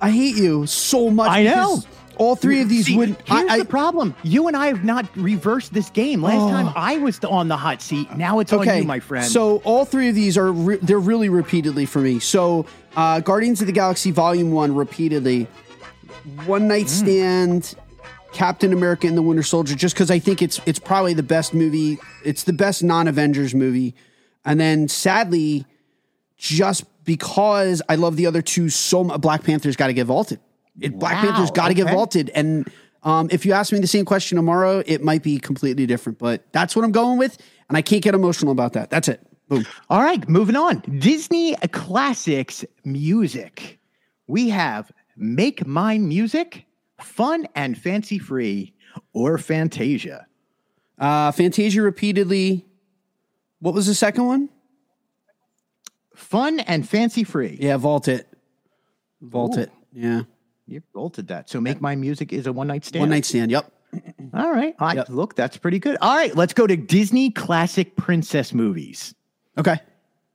[0.00, 1.30] I hate you so much.
[1.30, 1.78] I know.
[2.16, 3.16] All three of these See, would.
[3.24, 4.14] Here's I, I, the problem.
[4.22, 6.22] You and I have not reversed this game.
[6.22, 6.50] Last Oh.
[6.50, 8.14] time I was on the hot seat.
[8.16, 9.24] Now it's on okay, you, my friend.
[9.24, 12.18] So all three of these are re- they're really repeatedly for me.
[12.18, 12.66] So
[12.96, 15.46] uh, Guardians of the Galaxy Volume One repeatedly,
[16.44, 16.88] One Night Hmm.
[16.88, 17.74] Stand,
[18.32, 21.54] Captain America and the Winter Soldier, just because I think it's it's probably the best
[21.54, 21.98] movie.
[22.24, 23.94] It's the best non Avengers movie,
[24.44, 25.66] and then sadly,
[26.36, 30.40] just because I love the other two so much, Black Panther's got to get vaulted.
[30.80, 32.70] It, Black Wow, Panther's got to get vaulted, and
[33.02, 36.18] um, if you ask me the same question tomorrow, it might be completely different.
[36.18, 38.90] But that's what I'm going with, and I can't get emotional about that.
[38.90, 39.26] That's it.
[39.48, 39.66] Boom.
[39.88, 40.78] All right, moving on.
[40.98, 43.78] Disney Classics music.
[44.28, 46.64] We have Make Mine Music,
[47.02, 48.74] Fun and Fancy Free,
[49.12, 50.26] or Fantasia.
[50.98, 52.66] Uh, Fantasia repeatedly.
[53.60, 54.48] What was the second one?
[56.14, 57.56] Fun and Fancy Free.
[57.60, 58.26] Yeah, vault it.
[59.20, 59.60] Vault Ooh.
[59.62, 59.70] it.
[59.92, 60.22] Yeah.
[60.66, 61.50] You vaulted that.
[61.50, 63.00] So Make My Music is a one night stand.
[63.00, 63.50] One night stand.
[63.50, 63.72] Yep.
[64.34, 64.74] All right.
[64.78, 65.08] I, Yep.
[65.08, 65.96] Look, that's pretty good.
[66.00, 69.14] All right, let's go to Disney Classic Princess movies
[69.58, 69.78] Okay.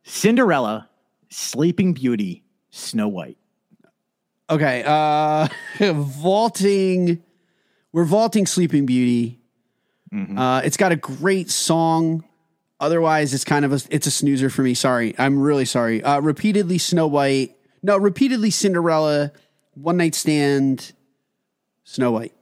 [0.03, 0.89] Cinderella,
[1.29, 3.37] Sleeping Beauty, Snow White.
[4.49, 4.83] Okay.
[4.85, 5.47] Uh,
[5.93, 7.21] vaulting.
[7.91, 9.39] We're vaulting Sleeping Beauty.
[10.37, 12.23] Uh, it's got a great song.
[12.79, 14.73] Otherwise, it's kind of a it's a snoozer for me.
[14.73, 16.01] Sorry, I'm really sorry.
[16.03, 17.55] Uh, repeatedly Snow White.
[17.83, 19.31] No, repeatedly Cinderella.
[19.73, 20.93] One Night Stand.
[21.83, 22.33] Snow White.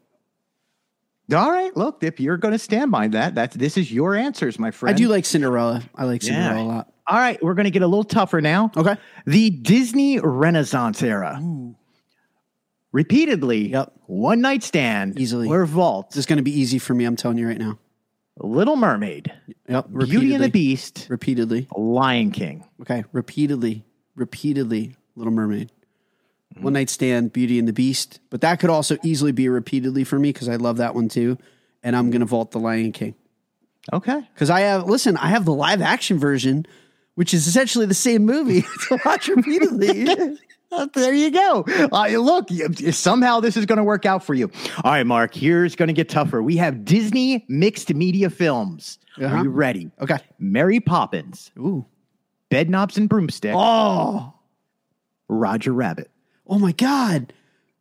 [1.33, 4.59] All right, look, if you're going to stand by that, that's this is your answers,
[4.59, 4.93] my friend.
[4.93, 5.81] I do like Cinderella.
[5.95, 6.29] I like Yeah.
[6.49, 6.93] Cinderella a lot.
[7.07, 8.71] All right, we're going to get a little tougher now.
[8.77, 8.97] Okay.
[9.25, 11.41] The Disney Renaissance era.
[12.93, 13.91] Repeatedly, Yep.
[14.05, 15.49] One Night Stand, Easily.
[15.49, 17.03] or Vault, This is going to be easy for me.
[17.05, 17.77] I'm telling you right now.
[18.39, 19.31] Little Mermaid,
[19.67, 19.87] Yep.
[19.91, 21.67] Beauty and the Beast, Repeatedly.
[21.75, 22.63] Lion King.
[22.81, 23.03] Okay.
[23.11, 23.83] Repeatedly.
[24.15, 24.95] Repeatedly.
[25.15, 25.71] Little Mermaid.
[26.53, 26.63] Mm-hmm.
[26.63, 27.33] One Night Stand.
[27.33, 28.19] Beauty and the Beast.
[28.29, 31.37] But that could also easily be repeatedly for me because I love that one too.
[31.83, 33.15] And I'm going to vault the Lion King
[33.91, 34.21] Okay.
[34.33, 34.85] because I have.
[34.85, 36.65] Listen, I have the live action version,
[37.15, 40.07] which is essentially the same movie to watch repeatedly.
[40.93, 41.65] There you go.
[41.91, 42.49] Uh, look,
[42.91, 44.51] somehow this is going to work out for you.
[44.83, 46.41] All right, Mark, here's going to get tougher.
[46.41, 48.99] We have Disney mixed media films.
[49.21, 49.35] Uh-huh.
[49.35, 49.91] Are you ready?
[50.01, 50.17] okay.
[50.39, 51.85] Mary Poppins, Ooh.
[52.49, 54.33] Bedknobs and Broomstick, Oh,
[55.27, 56.09] Roger Rabbit.
[56.47, 57.33] oh my God.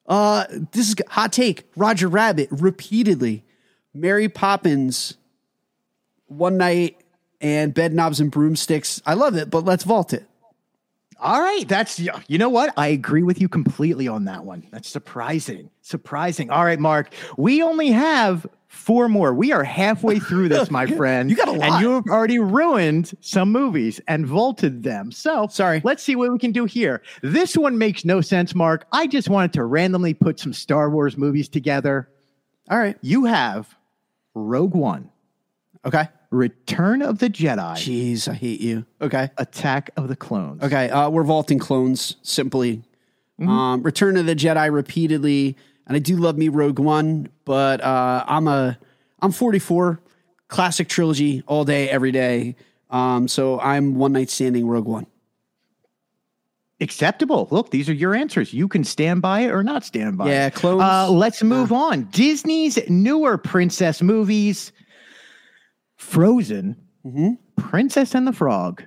[0.07, 1.64] Uh, this is hot take.
[1.76, 3.45] Roger Rabbit repeatedly.
[3.95, 5.16] Mary Poppins,
[6.26, 6.99] One Night,
[7.40, 9.01] and Bed Knobs and Broomsticks.
[9.07, 10.26] I love it, but let's vault it.
[11.23, 12.75] All right, that's you know what?
[12.77, 14.66] I agree with you completely on that one.
[14.73, 15.70] That's surprising.
[15.81, 16.51] Surprising.
[16.51, 17.14] All right, Mark.
[17.37, 19.33] We only have four more.
[19.33, 21.31] We are halfway through this, my friend.
[21.31, 21.62] You got a lot.
[21.70, 25.12] And you've already ruined some movies and vaulted them.
[25.12, 25.81] So Sorry.
[25.85, 27.03] let's see what we can do here.
[27.23, 28.87] This one makes no sense, Mark.
[28.91, 32.09] I just wanted to randomly put some Star Wars movies together.
[32.68, 32.97] All right.
[33.01, 33.73] You have
[34.35, 35.11] Rogue One,
[35.85, 36.09] Okay.
[36.33, 38.87] Return of the Jedi, Jeez, I hate you.
[39.03, 39.28] Okay.
[39.37, 40.62] Attack of the Clones.
[40.62, 40.89] Okay.
[40.91, 42.83] Uh, we're vaulting clones simply.
[43.39, 45.57] Um, Return of the Jedi repeatedly,
[45.87, 48.78] and I do love me Rogue One, but uh, I'm a
[49.20, 50.01] I'm 44,
[50.49, 52.55] classic trilogy all day, every day.
[52.89, 55.07] Um, so I'm one night standing Rogue One.
[56.80, 57.47] Acceptable.
[57.51, 58.53] Look, these are your answers.
[58.53, 60.55] You can stand by it or not stand by Yeah, it.
[60.55, 60.83] clones.
[60.83, 62.05] Uh, let's move on.
[62.12, 64.72] Disney's newer princess movies
[66.03, 66.76] Frozen,
[67.57, 68.82] Princess and the Frog,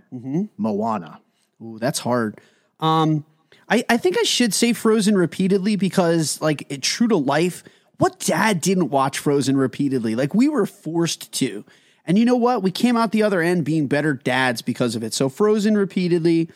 [0.58, 1.22] Moana.
[1.62, 2.40] Ooh, that's hard.
[2.80, 3.26] Um,
[3.70, 7.64] I, I think I should say Frozen repeatedly because, like, it, true to life,
[7.98, 10.16] what dad didn't watch Frozen repeatedly?
[10.16, 11.66] Like, we were forced to.
[12.06, 12.62] And you know what?
[12.62, 15.14] We came out the other end being better dads because of it.
[15.14, 16.50] So, Frozen repeatedly.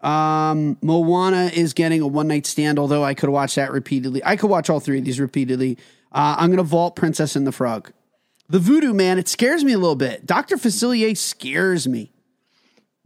[0.00, 4.22] Um, Moana is getting a one night stand, although I could watch that repeatedly.
[4.24, 5.76] I could watch all three of these repeatedly.
[6.12, 7.92] Uh, I'm going to vault Princess and the Frog.
[8.48, 10.26] The Voodoo Man, it scares me a little bit.
[10.26, 10.56] Dr.
[10.56, 12.12] Facilier scares me.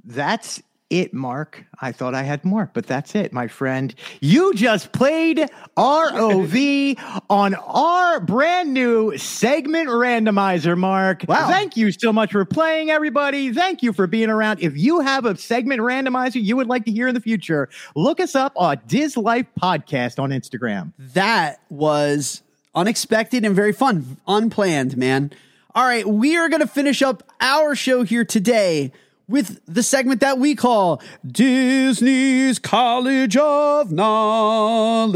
[0.04, 1.64] That's it, Mark.
[1.80, 3.94] I thought I had more, but that's it, my friend.
[4.20, 11.24] You just played ROV on our brand new segment randomizer, Mark.
[11.28, 11.48] Wow.
[11.48, 13.52] Thank you so much for playing, everybody.
[13.52, 14.60] Thank you for being around.
[14.60, 18.18] If you have a segment randomizer you would like to hear in the future, look
[18.18, 20.92] us up on Dis Life Podcast on Instagram.
[20.98, 22.42] that was
[22.74, 25.32] unexpected and very fun, unplanned, man.
[25.74, 28.92] All right, we are going to finish up our show here today
[29.28, 35.06] with the segment that we call Disney's College of Knowledge.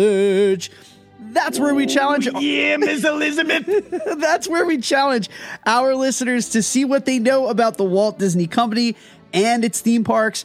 [1.32, 2.28] That's where we challenge.
[2.32, 3.66] Yeah, Miss Elizabeth.
[4.18, 5.28] That's where we challenge
[5.66, 8.94] our listeners to see what they know about the Walt Disney Company
[9.32, 10.44] and its theme parks.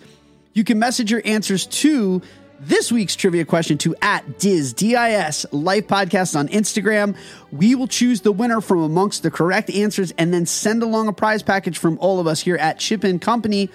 [0.53, 2.23] You can message your answers to
[2.61, 7.15] this week's trivia question to at Dis D-I-S Life Podcast on Instagram.
[7.51, 11.13] We will choose the winner from amongst the correct answers and then send along a
[11.13, 13.69] prize package from all of us here at Chip and Company.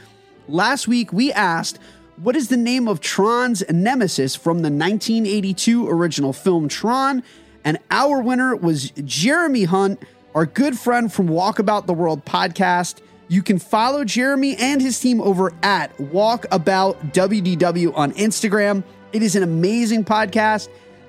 [0.48, 1.78] Last week we asked,
[2.16, 7.22] what is the name of Tron's nemesis from the 1982 original film Tron?
[7.64, 10.02] And our winner was Jeremy Hunt,
[10.34, 13.00] our good friend from Walk About the World podcast.
[13.34, 18.84] You can follow Jeremy and his team over at Walkabout WDW on Instagram.
[19.12, 20.68] It is an amazing podcast.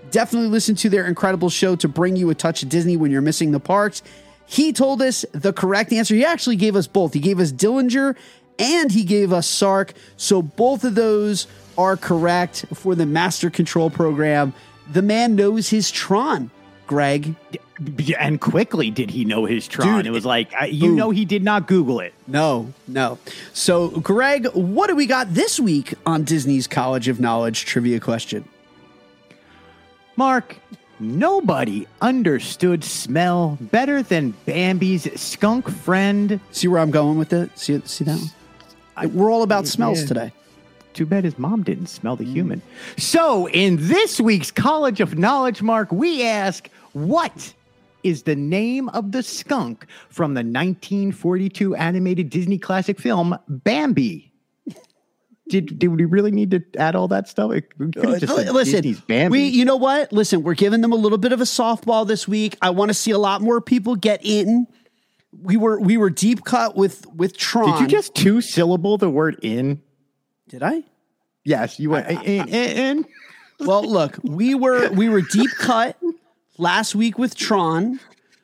[0.09, 3.21] Definitely listen to their incredible show to bring you a touch of Disney when you're
[3.21, 4.01] missing the parks.
[4.47, 6.15] He told us the correct answer.
[6.15, 7.13] He actually gave us both.
[7.13, 8.15] He gave us Dillinger
[8.57, 9.93] and he gave us Sark.
[10.17, 11.45] So both of those
[11.77, 14.51] are correct for the Master Control program.
[14.91, 16.49] The man knows his Tron,
[16.87, 17.35] Greg.
[18.17, 19.97] And quickly did he know his Tron.
[19.97, 20.95] Dude, it was like, I, you boom.
[20.95, 22.13] know, he did not Google it.
[22.25, 23.19] No, no.
[23.51, 28.47] So, Greg, what do we got this week on Disney's College of Knowledge trivia question?
[30.15, 30.55] Mark,
[30.99, 36.39] nobody understood smell better than Bambi's skunk friend.
[36.51, 37.57] See where I'm going with it?
[37.59, 39.13] See, see that one?
[39.13, 40.07] We're all about smells yeah.
[40.07, 40.33] today.
[40.93, 42.61] Too bad his mom didn't smell the human.
[42.97, 47.53] So, in this week's College of Knowledge, Mark, we ask, what
[48.03, 54.31] is the name of the skunk from the 1942 animated Disney classic film Bambi?
[55.47, 57.51] Did, did we really need to add all that stuff?
[57.51, 59.31] It- we just said Uh, Listen, Disney's Bambi.
[59.37, 60.11] we, you know what?
[60.11, 62.57] Listen, we're giving them a little bit of a softball this week.
[62.61, 64.65] I want to see a lot more people get in.
[65.43, 67.73] We were we were deep cut with with Tron.
[67.73, 69.81] Did you just two syllable the word in?
[70.47, 70.83] Did I?
[71.43, 72.21] Yes, you went in.
[72.23, 73.05] in, in.
[73.59, 75.97] Well, look, we were we were deep cut
[76.57, 77.99] last week with Tron.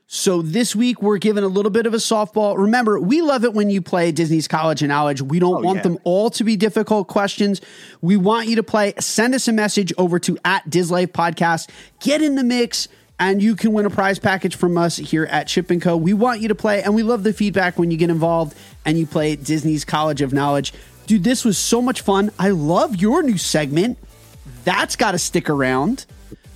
[0.08, 2.58] So this week we're giving a little bit of a softball.
[2.58, 5.22] Remember, we love it when you play Disney's College of Knowledge.
[5.22, 5.84] We don't oh, want yeah.
[5.84, 7.62] them all to be difficult questions.
[8.02, 8.94] We want you to play.
[9.00, 11.70] Send us a message over to at DisLife Podcast.
[12.02, 12.90] Get in the mix,
[13.20, 15.96] and you can win a prize package from us here at Chip and Co.
[15.96, 19.00] We want you to play, and we love the feedback when you get involved and
[19.00, 20.74] you play Disney's College of Knowledge.
[21.08, 22.32] Dude, this was so much fun.
[22.38, 23.98] I love your new segment.
[24.66, 26.06] That's got to stick around.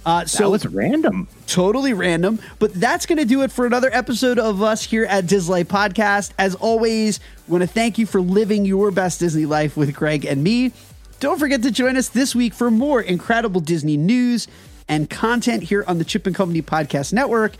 [0.05, 1.27] Uh, so that was random.
[1.47, 2.39] Totally random.
[2.59, 6.31] But that's going to do it for another episode of us here at Disney Podcast.
[6.37, 10.43] As always, want to thank you for living your best Disney life with Greg and
[10.43, 10.71] me.
[11.19, 14.47] Don't forget to join us this week for more incredible Disney news
[14.87, 17.55] and content here on the Chip and Company Podcast Network.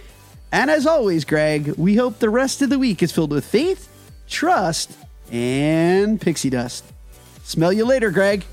[0.52, 3.90] And as always, Greg, we hope the rest of the week is filled with faith,
[4.30, 4.92] trust,
[5.32, 6.86] and pixie dust.
[7.44, 8.46] Smell you later, Greg.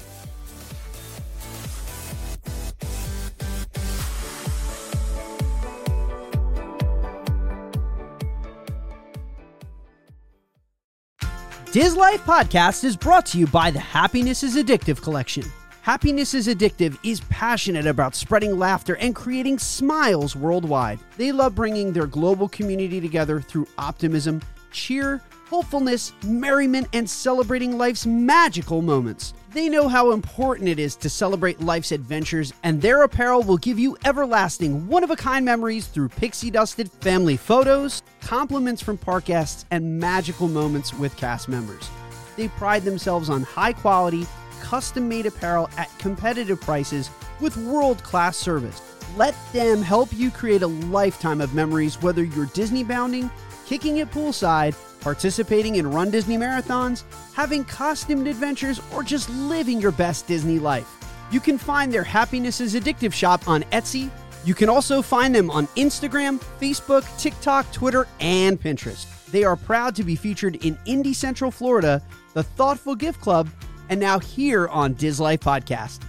[11.73, 15.43] Dis Life Podcast is brought to you by the Happiness is Addictive collection.
[15.81, 21.01] Happiness is Addictive is passionate about spreading laughter and creating smiles worldwide.
[21.17, 28.05] They love bringing their global community together through optimism, cheer, hopefulness, merriment, and celebrating life's
[28.05, 29.33] magical moments.
[29.55, 33.79] They know how important it is to celebrate life's adventures, and their apparel will give
[33.79, 39.27] you everlasting, one of a kind memories through pixie dusted family photos, compliments from park
[39.27, 41.91] guests, and magical moments with cast members.
[42.35, 44.27] They pride themselves on high quality,
[44.63, 48.81] custom made apparel at competitive prices with world class service.
[49.19, 53.31] Let them help you create a lifetime of memories, whether you're Disney bounding,
[53.67, 57.03] kicking it poolside, participating in Run Disney marathons,
[57.35, 60.89] having costumed adventures, or just living your best Disney life.
[61.31, 64.11] You can find their Happiness is Addictive shop on Etsy.
[64.45, 69.07] You can also find them on Instagram, Facebook, TikTok, Twitter, and Pinterest.
[69.27, 72.03] They are proud to be featured in Indy Central Florida,
[72.35, 73.49] the Thoughtful Gift Club,
[73.89, 76.01] and now here on Dis Life Podcast.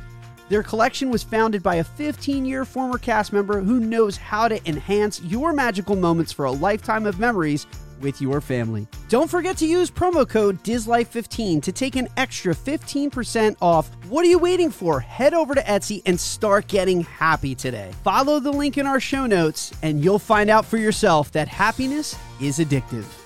[0.49, 4.69] Their collection was founded by a 15 year former cast member who knows how to
[4.69, 7.65] enhance your magical moments for a lifetime of memories
[8.03, 8.87] with your family.
[9.09, 13.89] Don't forget to use promo code DISLIFE15 to take an extra 15% off.
[14.09, 14.99] What are you waiting for?
[14.99, 17.91] Head over to Etsy and start getting happy today.
[18.03, 22.15] Follow the link in our show notes, and you'll find out for yourself that happiness
[22.39, 23.22] is addictive.